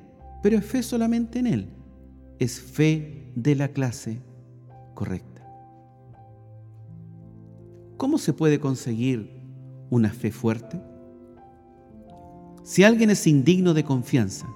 pero 0.42 0.58
es 0.58 0.64
fe 0.64 0.82
solamente 0.82 1.38
en 1.38 1.46
Él. 1.46 1.68
Es 2.38 2.60
fe 2.60 3.32
de 3.34 3.54
la 3.54 3.68
clase 3.68 4.20
correcta. 4.94 5.46
¿Cómo 7.96 8.18
se 8.18 8.32
puede 8.32 8.60
conseguir 8.60 9.42
una 9.90 10.10
fe 10.10 10.32
fuerte? 10.32 10.80
Si 12.62 12.84
alguien 12.84 13.10
es 13.10 13.26
indigno 13.26 13.74
de 13.74 13.84
confianza, 13.84 14.46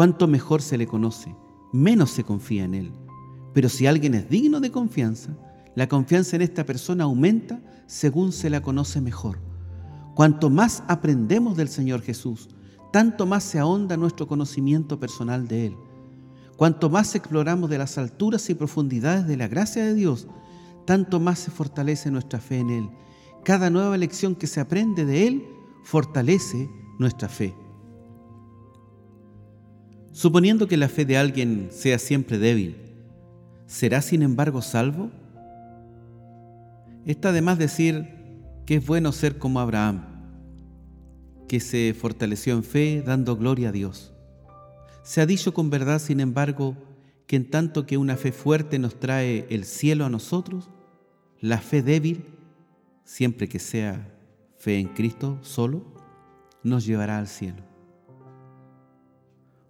Cuanto 0.00 0.28
mejor 0.28 0.62
se 0.62 0.78
le 0.78 0.86
conoce, 0.86 1.34
menos 1.72 2.10
se 2.10 2.24
confía 2.24 2.64
en 2.64 2.74
él. 2.74 2.92
Pero 3.52 3.68
si 3.68 3.86
alguien 3.86 4.14
es 4.14 4.30
digno 4.30 4.60
de 4.60 4.70
confianza, 4.70 5.36
la 5.74 5.88
confianza 5.88 6.36
en 6.36 6.42
esta 6.42 6.64
persona 6.64 7.04
aumenta 7.04 7.60
según 7.86 8.32
se 8.32 8.50
la 8.50 8.62
conoce 8.62 9.00
mejor. 9.00 9.40
Cuanto 10.14 10.48
más 10.48 10.84
aprendemos 10.86 11.56
del 11.56 11.68
Señor 11.68 12.02
Jesús, 12.02 12.48
tanto 12.92 13.26
más 13.26 13.44
se 13.44 13.58
ahonda 13.58 13.96
nuestro 13.96 14.26
conocimiento 14.26 14.98
personal 14.98 15.46
de 15.46 15.66
Él. 15.66 15.76
Cuanto 16.56 16.90
más 16.90 17.14
exploramos 17.14 17.70
de 17.70 17.78
las 17.78 17.96
alturas 17.98 18.50
y 18.50 18.54
profundidades 18.54 19.26
de 19.26 19.36
la 19.36 19.48
gracia 19.48 19.84
de 19.84 19.94
Dios, 19.94 20.26
tanto 20.84 21.20
más 21.20 21.38
se 21.38 21.50
fortalece 21.50 22.10
nuestra 22.10 22.40
fe 22.40 22.58
en 22.58 22.70
Él. 22.70 22.90
Cada 23.44 23.70
nueva 23.70 23.96
lección 23.96 24.34
que 24.34 24.46
se 24.46 24.60
aprende 24.60 25.04
de 25.04 25.26
Él 25.26 25.46
fortalece 25.84 26.68
nuestra 26.98 27.28
fe. 27.28 27.54
Suponiendo 30.12 30.68
que 30.68 30.76
la 30.76 30.88
fe 30.88 31.04
de 31.04 31.16
alguien 31.16 31.68
sea 31.70 31.98
siempre 31.98 32.38
débil, 32.38 32.76
¿será 33.66 34.02
sin 34.02 34.22
embargo 34.22 34.60
salvo? 34.60 35.10
Está 37.06 37.32
de 37.32 37.40
más 37.40 37.56
decir 37.58 38.20
que 38.66 38.76
es 38.76 38.86
bueno 38.86 39.12
ser 39.12 39.38
como 39.38 39.60
Abraham, 39.60 40.09
que 41.50 41.58
se 41.58 41.96
fortaleció 41.98 42.54
en 42.54 42.62
fe 42.62 43.02
dando 43.04 43.36
gloria 43.36 43.70
a 43.70 43.72
Dios. 43.72 44.12
Se 45.02 45.20
ha 45.20 45.26
dicho 45.26 45.52
con 45.52 45.68
verdad, 45.68 45.98
sin 45.98 46.20
embargo, 46.20 46.76
que 47.26 47.34
en 47.34 47.50
tanto 47.50 47.86
que 47.86 47.96
una 47.98 48.16
fe 48.16 48.30
fuerte 48.30 48.78
nos 48.78 49.00
trae 49.00 49.48
el 49.50 49.64
cielo 49.64 50.04
a 50.04 50.10
nosotros, 50.10 50.70
la 51.40 51.58
fe 51.58 51.82
débil, 51.82 52.24
siempre 53.02 53.48
que 53.48 53.58
sea 53.58 54.16
fe 54.58 54.78
en 54.78 54.90
Cristo 54.90 55.40
solo, 55.42 55.82
nos 56.62 56.86
llevará 56.86 57.18
al 57.18 57.26
cielo. 57.26 57.64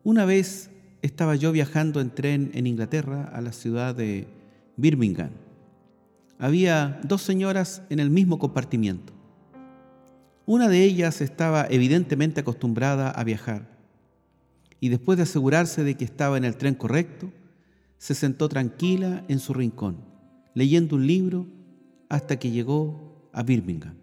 Una 0.04 0.26
vez 0.26 0.70
estaba 1.00 1.34
yo 1.34 1.50
viajando 1.50 2.02
en 2.02 2.10
tren 2.10 2.50
en 2.52 2.66
Inglaterra 2.66 3.25
a 3.32 3.40
la 3.40 3.52
ciudad 3.52 3.94
de 3.94 4.28
Birmingham. 4.76 5.30
Había 6.38 7.00
dos 7.04 7.22
señoras 7.22 7.80
en 7.88 8.00
el 8.00 8.10
mismo 8.10 8.38
compartimiento. 8.38 9.14
Una 10.50 10.69
de 10.69 10.83
ellas 10.83 11.21
estaba 11.21 11.64
evidentemente 11.71 12.40
acostumbrada 12.40 13.09
a 13.09 13.23
viajar 13.23 13.69
y 14.80 14.88
después 14.88 15.16
de 15.16 15.23
asegurarse 15.23 15.85
de 15.85 15.95
que 15.95 16.04
estaba 16.04 16.37
en 16.37 16.45
el 16.45 16.57
tren 16.57 16.75
correcto, 16.75 17.30
se 17.99 18.16
sentó 18.16 18.49
tranquila 18.49 19.25
en 19.28 19.38
su 19.38 19.54
rincón, 19.54 19.99
leyendo 20.54 20.97
un 20.97 21.07
libro 21.07 21.47
hasta 22.09 22.37
que 22.40 22.50
llegó 22.50 23.30
a 23.33 23.45
Birmingham. 23.45 23.95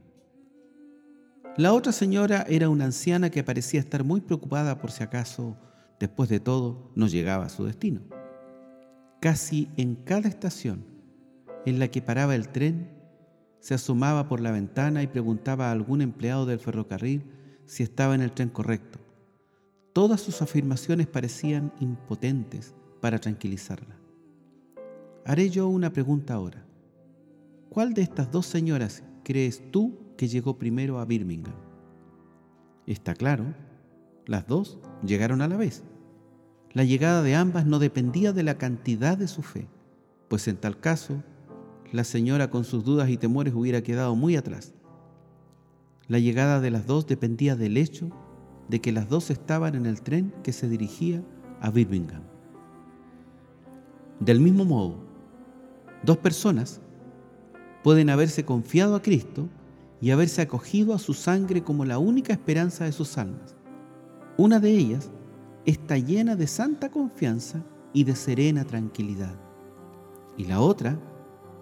La 1.57 1.73
otra 1.73 1.91
señora 1.91 2.45
era 2.47 2.69
una 2.69 2.85
anciana 2.85 3.29
que 3.29 3.43
parecía 3.43 3.81
estar 3.81 4.05
muy 4.05 4.21
preocupada 4.21 4.77
por 4.77 4.91
si 4.91 5.03
acaso, 5.03 5.57
después 5.99 6.29
de 6.29 6.39
todo, 6.39 6.93
no 6.95 7.07
llegaba 7.07 7.47
a 7.47 7.49
su 7.49 7.65
destino. 7.65 7.99
Casi 9.19 9.67
en 9.75 9.95
cada 9.95 10.29
estación 10.29 10.85
en 11.65 11.77
la 11.77 11.89
que 11.89 12.01
paraba 12.01 12.35
el 12.35 12.47
tren, 12.47 12.96
se 13.67 13.73
asomaba 13.73 14.29
por 14.29 14.39
la 14.39 14.51
ventana 14.51 15.03
y 15.03 15.07
preguntaba 15.07 15.67
a 15.67 15.71
algún 15.73 16.01
empleado 16.01 16.45
del 16.45 16.57
ferrocarril 16.57 17.25
si 17.65 17.83
estaba 17.83 18.15
en 18.15 18.21
el 18.21 18.31
tren 18.31 18.47
correcto. 18.47 18.97
Todas 19.91 20.21
sus 20.21 20.41
afirmaciones 20.41 21.05
parecían 21.05 21.73
impotentes 21.81 22.73
para 23.01 23.19
tranquilizarla. 23.19 23.97
Haré 25.25 25.49
yo 25.49 25.67
una 25.67 25.91
pregunta 25.91 26.35
ahora. 26.35 26.65
¿Cuál 27.67 27.93
de 27.93 28.03
estas 28.03 28.31
dos 28.31 28.45
señoras 28.45 29.03
crees 29.25 29.61
tú 29.69 29.99
que 30.15 30.29
llegó 30.29 30.57
primero 30.57 31.01
a 31.01 31.05
Birmingham? 31.05 31.55
Está 32.85 33.15
claro, 33.15 33.53
las 34.27 34.47
dos 34.47 34.79
llegaron 35.03 35.41
a 35.41 35.49
la 35.49 35.57
vez. 35.57 35.83
La 36.71 36.85
llegada 36.85 37.21
de 37.21 37.35
ambas 37.35 37.65
no 37.65 37.79
dependía 37.79 38.31
de 38.31 38.43
la 38.43 38.57
cantidad 38.57 39.17
de 39.17 39.27
su 39.27 39.41
fe, 39.41 39.67
pues 40.29 40.47
en 40.47 40.55
tal 40.55 40.79
caso, 40.79 41.21
la 41.91 42.03
señora 42.03 42.49
con 42.49 42.63
sus 42.63 42.83
dudas 42.83 43.09
y 43.09 43.17
temores 43.17 43.53
hubiera 43.53 43.81
quedado 43.81 44.15
muy 44.15 44.35
atrás. 44.35 44.73
La 46.07 46.19
llegada 46.19 46.59
de 46.61 46.71
las 46.71 46.87
dos 46.87 47.07
dependía 47.07 47.55
del 47.55 47.77
hecho 47.77 48.09
de 48.67 48.81
que 48.81 48.91
las 48.91 49.09
dos 49.09 49.29
estaban 49.29 49.75
en 49.75 49.85
el 49.85 50.01
tren 50.01 50.33
que 50.43 50.53
se 50.53 50.67
dirigía 50.67 51.23
a 51.61 51.69
Birmingham. 51.69 52.23
Del 54.19 54.39
mismo 54.39 54.65
modo, 54.65 54.95
dos 56.03 56.17
personas 56.17 56.81
pueden 57.83 58.09
haberse 58.09 58.43
confiado 58.45 58.95
a 58.95 59.01
Cristo 59.01 59.47
y 60.01 60.11
haberse 60.11 60.41
acogido 60.41 60.93
a 60.93 60.99
su 60.99 61.13
sangre 61.13 61.63
como 61.63 61.85
la 61.85 61.99
única 61.99 62.33
esperanza 62.33 62.85
de 62.85 62.91
sus 62.91 63.17
almas. 63.17 63.55
Una 64.37 64.59
de 64.59 64.71
ellas 64.71 65.09
está 65.65 65.97
llena 65.97 66.35
de 66.35 66.47
santa 66.47 66.89
confianza 66.89 67.63
y 67.93 68.03
de 68.03 68.15
serena 68.15 68.65
tranquilidad. 68.65 69.35
Y 70.37 70.45
la 70.45 70.61
otra 70.61 70.99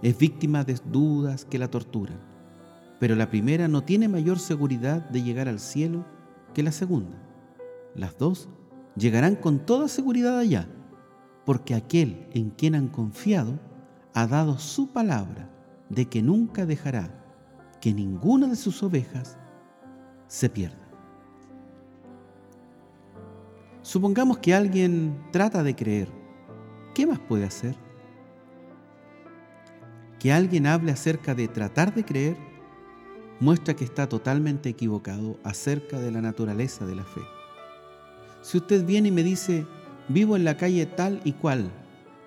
es 0.01 0.17
víctima 0.17 0.63
de 0.63 0.79
dudas 0.91 1.45
que 1.45 1.59
la 1.59 1.69
torturan. 1.69 2.19
Pero 2.99 3.15
la 3.15 3.29
primera 3.29 3.67
no 3.67 3.83
tiene 3.83 4.07
mayor 4.07 4.39
seguridad 4.39 5.09
de 5.09 5.21
llegar 5.21 5.47
al 5.47 5.59
cielo 5.59 6.05
que 6.53 6.63
la 6.63 6.71
segunda. 6.71 7.17
Las 7.93 8.17
dos 8.17 8.49
llegarán 8.95 9.35
con 9.35 9.65
toda 9.65 9.87
seguridad 9.87 10.37
allá, 10.37 10.67
porque 11.45 11.75
aquel 11.75 12.27
en 12.33 12.49
quien 12.49 12.75
han 12.75 12.87
confiado 12.87 13.59
ha 14.13 14.27
dado 14.27 14.57
su 14.57 14.91
palabra 14.91 15.49
de 15.89 16.05
que 16.05 16.21
nunca 16.21 16.65
dejará 16.65 17.23
que 17.81 17.93
ninguna 17.93 18.47
de 18.47 18.55
sus 18.55 18.81
ovejas 18.81 19.37
se 20.27 20.49
pierda. 20.49 20.85
Supongamos 23.81 24.39
que 24.39 24.55
alguien 24.55 25.15
trata 25.31 25.61
de 25.61 25.75
creer. 25.75 26.09
¿Qué 26.95 27.05
más 27.05 27.19
puede 27.19 27.45
hacer? 27.45 27.84
Que 30.19 30.31
alguien 30.31 30.67
hable 30.67 30.91
acerca 30.91 31.35
de 31.35 31.47
tratar 31.47 31.93
de 31.93 32.03
creer 32.03 32.37
muestra 33.39 33.75
que 33.75 33.83
está 33.83 34.07
totalmente 34.07 34.69
equivocado 34.69 35.37
acerca 35.43 35.99
de 35.99 36.11
la 36.11 36.21
naturaleza 36.21 36.85
de 36.85 36.95
la 36.95 37.03
fe. 37.03 37.21
Si 38.41 38.57
usted 38.57 38.85
viene 38.85 39.09
y 39.09 39.11
me 39.11 39.23
dice, 39.23 39.65
vivo 40.07 40.35
en 40.35 40.45
la 40.45 40.57
calle 40.57 40.85
tal 40.85 41.19
y 41.23 41.33
cual, 41.33 41.71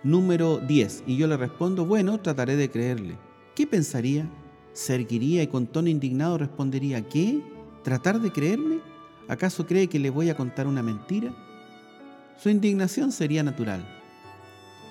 número 0.02 0.58
10, 0.58 1.04
y 1.06 1.16
yo 1.16 1.26
le 1.26 1.36
respondo, 1.36 1.86
bueno, 1.86 2.20
trataré 2.20 2.56
de 2.56 2.70
creerle, 2.70 3.16
¿qué 3.54 3.66
pensaría? 3.66 4.28
¿Se 4.72 4.94
erguiría 4.94 5.42
y 5.42 5.46
con 5.46 5.66
tono 5.66 5.88
indignado 5.88 6.38
respondería, 6.38 7.08
¿qué? 7.08 7.42
¿Tratar 7.82 8.20
de 8.20 8.32
creerme? 8.32 8.80
¿Acaso 9.28 9.66
cree 9.66 9.88
que 9.88 9.98
le 9.98 10.10
voy 10.10 10.30
a 10.30 10.36
contar 10.36 10.66
una 10.66 10.82
mentira? 10.82 11.34
Su 12.38 12.50
indignación 12.50 13.12
sería 13.12 13.42
natural. 13.42 13.86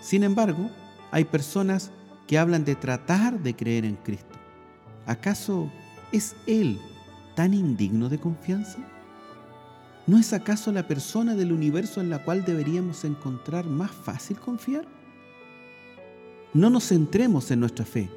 Sin 0.01 0.23
embargo, 0.23 0.69
hay 1.11 1.25
personas 1.25 1.91
que 2.27 2.37
hablan 2.37 2.65
de 2.65 2.75
tratar 2.75 3.39
de 3.39 3.55
creer 3.55 3.85
en 3.85 3.95
Cristo. 3.95 4.35
¿Acaso 5.05 5.71
¿Es 6.11 6.35
Él 6.45 6.79
tan 7.35 7.53
indigno 7.53 8.07
de 8.07 8.17
confianza? 8.17 8.79
¿No 10.05 10.17
es 10.17 10.31
acaso 10.31 10.71
la 10.71 10.87
persona 10.87 11.35
del 11.35 11.51
universo 11.51 11.99
en 11.99 12.09
la 12.09 12.23
cual 12.23 12.45
deberíamos 12.45 13.03
encontrar 13.03 13.65
más 13.65 13.91
fácil 13.91 14.39
confiar? 14.39 14.85
No 16.53 16.69
nos 16.69 16.87
centremos 16.87 17.51
en 17.51 17.59
nuestra 17.59 17.83
fe. 17.83 18.09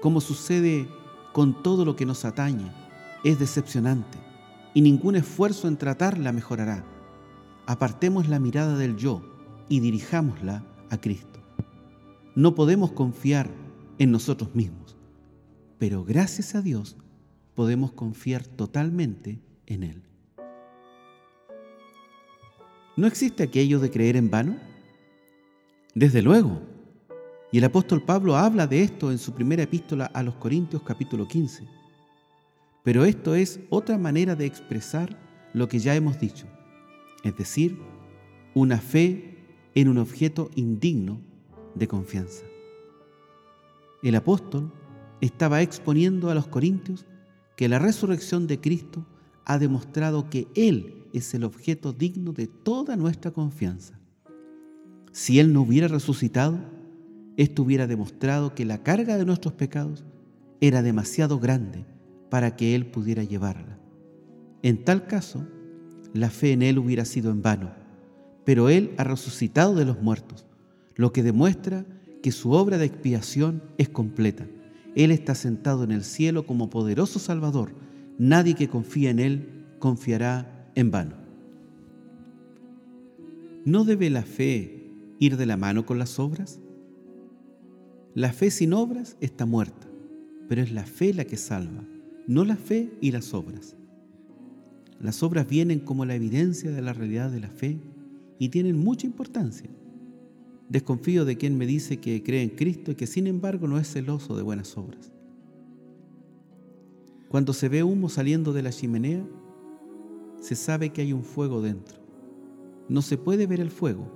Como 0.00 0.20
sucede 0.20 0.88
con 1.32 1.64
todo 1.64 1.84
lo 1.84 1.96
que 1.96 2.06
nos 2.06 2.24
atañe, 2.24 2.70
es 3.24 3.40
decepcionante 3.40 4.18
y 4.72 4.80
ningún 4.80 5.16
esfuerzo 5.16 5.66
en 5.66 5.76
tratarla 5.76 6.30
mejorará. 6.30 6.84
Apartemos 7.66 8.28
la 8.28 8.38
mirada 8.38 8.76
del 8.76 8.96
yo 8.96 9.20
y 9.68 9.80
dirijámosla 9.80 10.62
a 10.90 10.96
Cristo. 10.98 11.27
No 12.38 12.54
podemos 12.54 12.92
confiar 12.92 13.50
en 13.98 14.12
nosotros 14.12 14.54
mismos 14.54 14.88
pero 15.78 16.04
gracias 16.04 16.54
a 16.54 16.62
Dios 16.62 16.96
podemos 17.54 17.92
confiar 17.92 18.44
totalmente 18.46 19.40
en 19.66 19.84
Él. 19.84 20.02
¿No 22.96 23.06
existe 23.06 23.44
aquello 23.44 23.78
de 23.78 23.90
creer 23.90 24.16
en 24.16 24.28
vano? 24.28 24.56
Desde 25.94 26.20
luego. 26.20 26.60
Y 27.52 27.58
el 27.58 27.64
apóstol 27.64 28.02
Pablo 28.02 28.36
habla 28.36 28.66
de 28.66 28.82
esto 28.82 29.10
en 29.12 29.18
su 29.18 29.32
primera 29.32 29.62
epístola 29.62 30.06
a 30.06 30.22
los 30.22 30.34
Corintios 30.34 30.82
capítulo 30.82 31.26
15. 31.26 31.64
Pero 32.82 33.04
esto 33.04 33.34
es 33.34 33.60
otra 33.70 33.98
manera 33.98 34.34
de 34.34 34.46
expresar 34.46 35.16
lo 35.54 35.68
que 35.68 35.78
ya 35.78 35.94
hemos 35.94 36.20
dicho, 36.20 36.46
es 37.22 37.36
decir, 37.36 37.78
una 38.54 38.78
fe 38.78 39.38
en 39.74 39.88
un 39.88 39.98
objeto 39.98 40.50
indigno 40.56 41.20
de 41.74 41.88
confianza. 41.88 42.44
El 44.02 44.14
apóstol 44.14 44.72
estaba 45.20 45.62
exponiendo 45.62 46.30
a 46.30 46.34
los 46.34 46.46
corintios 46.46 47.06
que 47.56 47.68
la 47.68 47.78
resurrección 47.78 48.46
de 48.46 48.60
Cristo 48.60 49.04
ha 49.44 49.58
demostrado 49.58 50.30
que 50.30 50.46
Él 50.54 51.06
es 51.12 51.34
el 51.34 51.44
objeto 51.44 51.92
digno 51.92 52.32
de 52.32 52.46
toda 52.46 52.96
nuestra 52.96 53.30
confianza. 53.30 53.98
Si 55.10 55.40
Él 55.40 55.52
no 55.52 55.62
hubiera 55.62 55.88
resucitado, 55.88 56.60
esto 57.36 57.62
hubiera 57.62 57.86
demostrado 57.86 58.54
que 58.54 58.64
la 58.64 58.82
carga 58.82 59.16
de 59.16 59.24
nuestros 59.24 59.54
pecados 59.54 60.04
era 60.60 60.82
demasiado 60.82 61.38
grande 61.38 61.84
para 62.30 62.56
que 62.56 62.74
Él 62.74 62.86
pudiera 62.86 63.24
llevarla. 63.24 63.78
En 64.62 64.84
tal 64.84 65.06
caso, 65.06 65.46
la 66.12 66.30
fe 66.30 66.52
en 66.52 66.62
Él 66.62 66.78
hubiera 66.78 67.04
sido 67.04 67.30
en 67.30 67.42
vano, 67.42 67.72
pero 68.44 68.68
Él 68.68 68.92
ha 68.98 69.04
resucitado 69.04 69.74
de 69.74 69.84
los 69.84 70.02
muertos, 70.02 70.46
lo 70.98 71.14
que 71.14 71.22
demuestra 71.22 71.86
que 72.22 72.32
su 72.32 72.50
obra 72.52 72.76
de 72.76 72.84
expiación 72.84 73.62
es 73.78 73.88
completa 73.88 74.46
él 74.98 75.12
está 75.12 75.36
sentado 75.36 75.84
en 75.84 75.92
el 75.92 76.02
cielo 76.02 76.44
como 76.44 76.70
poderoso 76.70 77.20
Salvador. 77.20 77.70
Nadie 78.18 78.54
que 78.54 78.68
confía 78.68 79.10
en 79.10 79.20
Él 79.20 79.64
confiará 79.78 80.70
en 80.74 80.90
vano. 80.90 81.14
¿No 83.64 83.84
debe 83.84 84.10
la 84.10 84.22
fe 84.22 84.90
ir 85.20 85.36
de 85.36 85.46
la 85.46 85.56
mano 85.56 85.86
con 85.86 86.00
las 86.00 86.18
obras? 86.18 86.58
La 88.14 88.32
fe 88.32 88.50
sin 88.50 88.72
obras 88.72 89.16
está 89.20 89.46
muerta, 89.46 89.86
pero 90.48 90.62
es 90.62 90.72
la 90.72 90.84
fe 90.84 91.14
la 91.14 91.24
que 91.26 91.36
salva, 91.36 91.84
no 92.26 92.44
la 92.44 92.56
fe 92.56 92.90
y 93.00 93.12
las 93.12 93.34
obras. 93.34 93.76
Las 95.00 95.22
obras 95.22 95.46
vienen 95.46 95.78
como 95.78 96.06
la 96.06 96.16
evidencia 96.16 96.72
de 96.72 96.82
la 96.82 96.92
realidad 96.92 97.30
de 97.30 97.38
la 97.38 97.50
fe 97.50 97.78
y 98.40 98.48
tienen 98.48 98.76
mucha 98.76 99.06
importancia. 99.06 99.70
Desconfío 100.68 101.24
de 101.24 101.36
quien 101.38 101.56
me 101.56 101.66
dice 101.66 101.98
que 101.98 102.22
cree 102.22 102.42
en 102.42 102.50
Cristo 102.50 102.90
y 102.90 102.94
que 102.94 103.06
sin 103.06 103.26
embargo 103.26 103.66
no 103.66 103.78
es 103.78 103.90
celoso 103.90 104.36
de 104.36 104.42
buenas 104.42 104.76
obras. 104.76 105.12
Cuando 107.28 107.52
se 107.52 107.68
ve 107.68 107.82
humo 107.82 108.08
saliendo 108.08 108.52
de 108.52 108.62
la 108.62 108.70
chimenea, 108.70 109.26
se 110.40 110.54
sabe 110.54 110.90
que 110.90 111.02
hay 111.02 111.12
un 111.12 111.24
fuego 111.24 111.62
dentro. 111.62 111.98
No 112.88 113.02
se 113.02 113.18
puede 113.18 113.46
ver 113.46 113.60
el 113.60 113.70
fuego, 113.70 114.10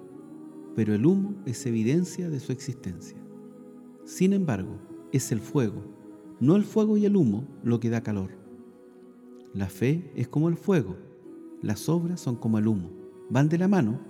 pero 0.74 0.94
el 0.94 1.04
humo 1.04 1.34
es 1.46 1.64
evidencia 1.66 2.30
de 2.30 2.40
su 2.40 2.52
existencia. 2.52 3.16
Sin 4.04 4.32
embargo, 4.32 4.78
es 5.12 5.32
el 5.32 5.40
fuego, 5.40 5.82
no 6.40 6.56
el 6.56 6.64
fuego 6.64 6.96
y 6.96 7.06
el 7.06 7.16
humo 7.16 7.46
lo 7.62 7.80
que 7.80 7.90
da 7.90 8.02
calor. 8.02 8.30
La 9.54 9.68
fe 9.68 10.10
es 10.16 10.28
como 10.28 10.48
el 10.48 10.56
fuego, 10.56 10.96
las 11.60 11.88
obras 11.88 12.20
son 12.20 12.36
como 12.36 12.58
el 12.58 12.66
humo, 12.66 12.90
van 13.28 13.48
de 13.48 13.58
la 13.58 13.68
mano, 13.68 14.00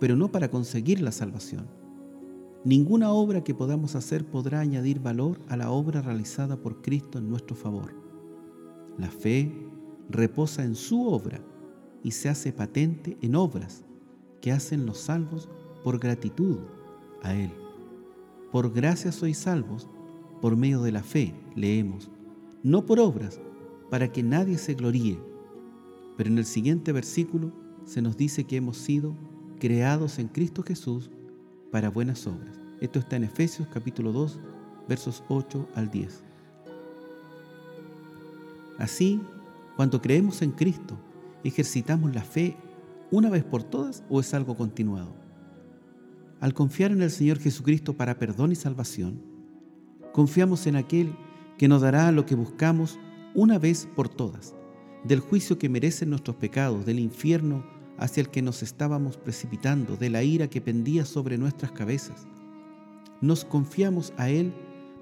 pero 0.00 0.16
no 0.16 0.30
para 0.30 0.50
conseguir 0.50 1.00
la 1.00 1.12
salvación. 1.12 1.83
Ninguna 2.64 3.12
obra 3.12 3.44
que 3.44 3.54
podamos 3.54 3.94
hacer 3.94 4.24
podrá 4.24 4.60
añadir 4.60 4.98
valor 4.98 5.38
a 5.48 5.56
la 5.58 5.70
obra 5.70 6.00
realizada 6.00 6.56
por 6.56 6.80
Cristo 6.80 7.18
en 7.18 7.28
nuestro 7.28 7.54
favor. 7.54 7.94
La 8.96 9.10
fe 9.10 9.52
reposa 10.08 10.64
en 10.64 10.74
su 10.74 11.06
obra 11.06 11.42
y 12.02 12.12
se 12.12 12.30
hace 12.30 12.54
patente 12.54 13.18
en 13.20 13.34
obras 13.34 13.84
que 14.40 14.50
hacen 14.50 14.86
los 14.86 14.96
salvos 14.96 15.50
por 15.82 15.98
gratitud 15.98 16.56
a 17.22 17.34
Él. 17.34 17.50
Por 18.50 18.72
gracia 18.72 19.12
sois 19.12 19.36
salvos 19.36 19.86
por 20.40 20.56
medio 20.56 20.80
de 20.80 20.92
la 20.92 21.02
fe, 21.02 21.34
leemos, 21.54 22.10
no 22.62 22.86
por 22.86 22.98
obras, 22.98 23.40
para 23.90 24.10
que 24.10 24.22
nadie 24.22 24.56
se 24.56 24.72
gloríe. 24.72 25.18
Pero 26.16 26.30
en 26.30 26.38
el 26.38 26.46
siguiente 26.46 26.92
versículo 26.92 27.52
se 27.84 28.00
nos 28.00 28.16
dice 28.16 28.44
que 28.44 28.56
hemos 28.56 28.78
sido 28.78 29.14
creados 29.58 30.18
en 30.18 30.28
Cristo 30.28 30.62
Jesús 30.62 31.10
para 31.74 31.90
buenas 31.90 32.24
obras. 32.28 32.56
Esto 32.80 33.00
está 33.00 33.16
en 33.16 33.24
Efesios 33.24 33.66
capítulo 33.66 34.12
2, 34.12 34.38
versos 34.88 35.24
8 35.26 35.70
al 35.74 35.90
10. 35.90 36.22
Así, 38.78 39.20
cuando 39.74 40.00
creemos 40.00 40.40
en 40.42 40.52
Cristo, 40.52 40.96
ejercitamos 41.42 42.14
la 42.14 42.22
fe 42.22 42.56
una 43.10 43.28
vez 43.28 43.42
por 43.42 43.64
todas 43.64 44.04
o 44.08 44.20
es 44.20 44.32
algo 44.34 44.56
continuado. 44.56 45.16
Al 46.38 46.54
confiar 46.54 46.92
en 46.92 47.02
el 47.02 47.10
Señor 47.10 47.40
Jesucristo 47.40 47.94
para 47.94 48.20
perdón 48.20 48.52
y 48.52 48.54
salvación, 48.54 49.20
confiamos 50.12 50.68
en 50.68 50.76
aquel 50.76 51.16
que 51.58 51.66
nos 51.66 51.82
dará 51.82 52.12
lo 52.12 52.24
que 52.24 52.36
buscamos 52.36 53.00
una 53.34 53.58
vez 53.58 53.88
por 53.96 54.08
todas, 54.08 54.54
del 55.02 55.18
juicio 55.18 55.58
que 55.58 55.68
merecen 55.68 56.10
nuestros 56.10 56.36
pecados, 56.36 56.86
del 56.86 57.00
infierno 57.00 57.64
hacia 57.98 58.20
el 58.20 58.28
que 58.28 58.42
nos 58.42 58.62
estábamos 58.62 59.16
precipitando, 59.16 59.96
de 59.96 60.10
la 60.10 60.22
ira 60.22 60.48
que 60.48 60.60
pendía 60.60 61.04
sobre 61.04 61.38
nuestras 61.38 61.72
cabezas. 61.72 62.26
Nos 63.20 63.44
confiamos 63.44 64.12
a 64.16 64.28
Él 64.28 64.52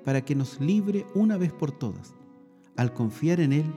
para 0.05 0.25
que 0.25 0.35
nos 0.35 0.61
libre 0.61 1.07
una 1.15 1.37
vez 1.37 1.53
por 1.53 1.73
todas. 1.73 2.15
Al 2.77 2.93
confiar 2.93 3.41
en 3.41 3.53
Él, 3.53 3.75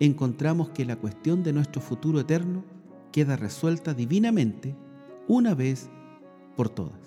encontramos 0.00 0.70
que 0.70 0.84
la 0.84 0.96
cuestión 0.96 1.42
de 1.42 1.52
nuestro 1.52 1.80
futuro 1.80 2.20
eterno 2.20 2.64
queda 3.12 3.36
resuelta 3.36 3.94
divinamente 3.94 4.74
una 5.26 5.54
vez 5.54 5.88
por 6.56 6.68
todas. 6.68 6.98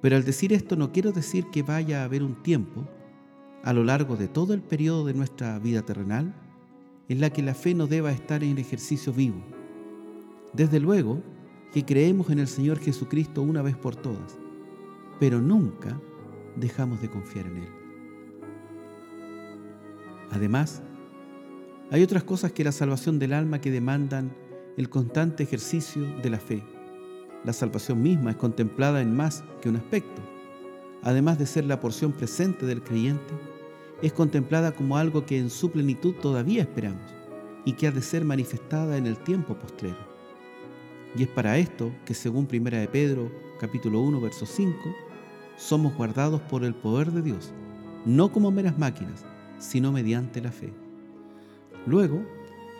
Pero 0.00 0.16
al 0.16 0.24
decir 0.24 0.52
esto 0.52 0.76
no 0.76 0.92
quiero 0.92 1.12
decir 1.12 1.46
que 1.50 1.62
vaya 1.62 2.02
a 2.02 2.04
haber 2.04 2.22
un 2.22 2.42
tiempo 2.42 2.86
a 3.64 3.72
lo 3.72 3.82
largo 3.82 4.16
de 4.16 4.28
todo 4.28 4.54
el 4.54 4.62
periodo 4.62 5.04
de 5.04 5.14
nuestra 5.14 5.58
vida 5.58 5.82
terrenal 5.82 6.34
en 7.08 7.20
la 7.20 7.30
que 7.30 7.42
la 7.42 7.54
fe 7.54 7.74
no 7.74 7.86
deba 7.86 8.12
estar 8.12 8.44
en 8.44 8.58
ejercicio 8.58 9.12
vivo. 9.12 9.55
Desde 10.56 10.80
luego 10.80 11.20
que 11.70 11.84
creemos 11.84 12.30
en 12.30 12.38
el 12.38 12.48
Señor 12.48 12.78
Jesucristo 12.78 13.42
una 13.42 13.60
vez 13.60 13.76
por 13.76 13.94
todas, 13.94 14.38
pero 15.20 15.38
nunca 15.38 16.00
dejamos 16.56 17.02
de 17.02 17.10
confiar 17.10 17.46
en 17.46 17.58
Él. 17.58 17.68
Además, 20.30 20.82
hay 21.90 22.02
otras 22.02 22.24
cosas 22.24 22.52
que 22.52 22.64
la 22.64 22.72
salvación 22.72 23.18
del 23.18 23.34
alma 23.34 23.60
que 23.60 23.70
demandan 23.70 24.34
el 24.78 24.88
constante 24.88 25.42
ejercicio 25.42 26.04
de 26.22 26.30
la 26.30 26.38
fe. 26.38 26.64
La 27.44 27.52
salvación 27.52 28.02
misma 28.02 28.30
es 28.30 28.36
contemplada 28.36 29.02
en 29.02 29.14
más 29.14 29.44
que 29.60 29.68
un 29.68 29.76
aspecto. 29.76 30.22
Además 31.02 31.38
de 31.38 31.44
ser 31.44 31.66
la 31.66 31.80
porción 31.80 32.12
presente 32.12 32.64
del 32.64 32.82
creyente, 32.82 33.34
es 34.00 34.14
contemplada 34.14 34.72
como 34.72 34.96
algo 34.96 35.26
que 35.26 35.38
en 35.38 35.50
su 35.50 35.70
plenitud 35.70 36.14
todavía 36.14 36.62
esperamos 36.62 37.14
y 37.66 37.74
que 37.74 37.88
ha 37.88 37.90
de 37.90 38.00
ser 38.00 38.24
manifestada 38.24 38.96
en 38.96 39.06
el 39.06 39.18
tiempo 39.18 39.54
postrero. 39.54 40.15
Y 41.14 41.22
es 41.22 41.28
para 41.28 41.58
esto 41.58 41.92
que 42.04 42.14
según 42.14 42.48
1 42.50 42.70
de 42.70 42.88
Pedro 42.88 43.30
capítulo 43.60 44.00
1 44.00 44.20
verso 44.20 44.46
5, 44.46 44.76
somos 45.56 45.94
guardados 45.94 46.40
por 46.42 46.64
el 46.64 46.74
poder 46.74 47.12
de 47.12 47.22
Dios, 47.22 47.52
no 48.04 48.30
como 48.30 48.50
meras 48.50 48.78
máquinas, 48.78 49.24
sino 49.58 49.92
mediante 49.92 50.40
la 50.40 50.52
fe. 50.52 50.72
Luego, 51.86 52.22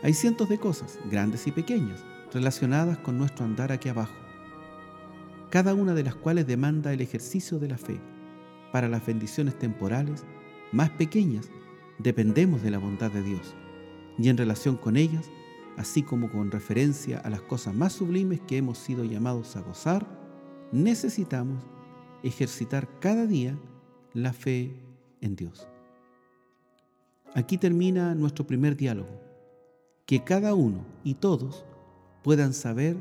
hay 0.03 0.12
cientos 0.12 0.49
de 0.49 0.59
cosas, 0.59 0.99
grandes 1.11 1.47
y 1.47 1.53
pequeñas, 1.53 2.05
relacionadas 2.33 2.99
con 2.99 3.17
nuestro 3.17 3.45
andar 3.45 3.73
aquí 3.73 3.89
abajo, 3.89 4.15
cada 5.51 5.75
una 5.75 5.95
de 5.95 6.03
las 6.03 6.15
cuales 6.15 6.47
demanda 6.47 6.93
el 6.93 7.01
ejercicio 7.01 7.59
de 7.59 7.69
la 7.69 7.79
fe. 7.79 8.01
Para 8.73 8.89
las 8.89 9.07
bendiciones 9.07 9.59
temporales 9.59 10.25
más 10.73 10.91
pequeñas, 10.91 11.49
dependemos 11.99 12.62
de 12.62 12.71
la 12.71 12.79
bondad 12.79 13.11
de 13.11 13.23
Dios, 13.23 13.55
y 14.19 14.29
en 14.29 14.37
relación 14.37 14.77
con 14.77 14.97
ellas, 14.97 15.31
así 15.77 16.03
como 16.03 16.31
con 16.31 16.51
referencia 16.51 17.19
a 17.19 17.31
las 17.31 17.43
cosas 17.43 17.75
más 17.75 17.93
sublimes 17.93 18.41
que 18.41 18.57
hemos 18.57 18.79
sido 18.79 19.05
llamados 19.05 19.57
a 19.57 19.61
gozar, 19.61 20.07
necesitamos 20.73 21.62
ejercitar 22.23 22.89
cada 23.01 23.27
día 23.27 23.59
la 24.15 24.33
fe 24.33 24.75
en 25.21 25.37
Dios. 25.37 25.69
Aquí 27.35 27.59
termina 27.59 28.15
nuestro 28.15 28.47
primer 28.47 28.77
diálogo. 28.77 29.21
Que 30.07 30.25
cada 30.25 30.55
uno 30.55 30.87
y 31.05 31.15
todos 31.15 31.65
puedan 32.23 32.55
saber 32.55 32.97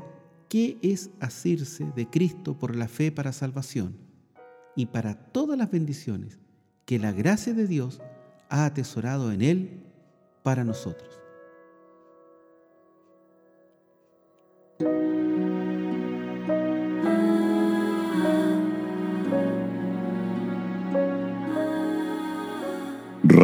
qué 0.48 0.76
es 0.82 1.10
asirse 1.20 1.90
de 1.96 2.08
Cristo 2.10 2.58
por 2.58 2.76
la 2.76 2.88
fe 2.88 3.10
para 3.10 3.32
salvación 3.32 3.96
y 4.74 4.86
para 4.86 5.14
todas 5.14 5.56
las 5.56 5.70
bendiciones 5.70 6.38
que 6.84 6.98
la 6.98 7.12
gracia 7.12 7.54
de 7.54 7.66
Dios 7.66 8.00
ha 8.48 8.66
atesorado 8.66 9.32
en 9.32 9.42
Él 9.42 9.84
para 10.42 10.64
nosotros. 10.64 11.25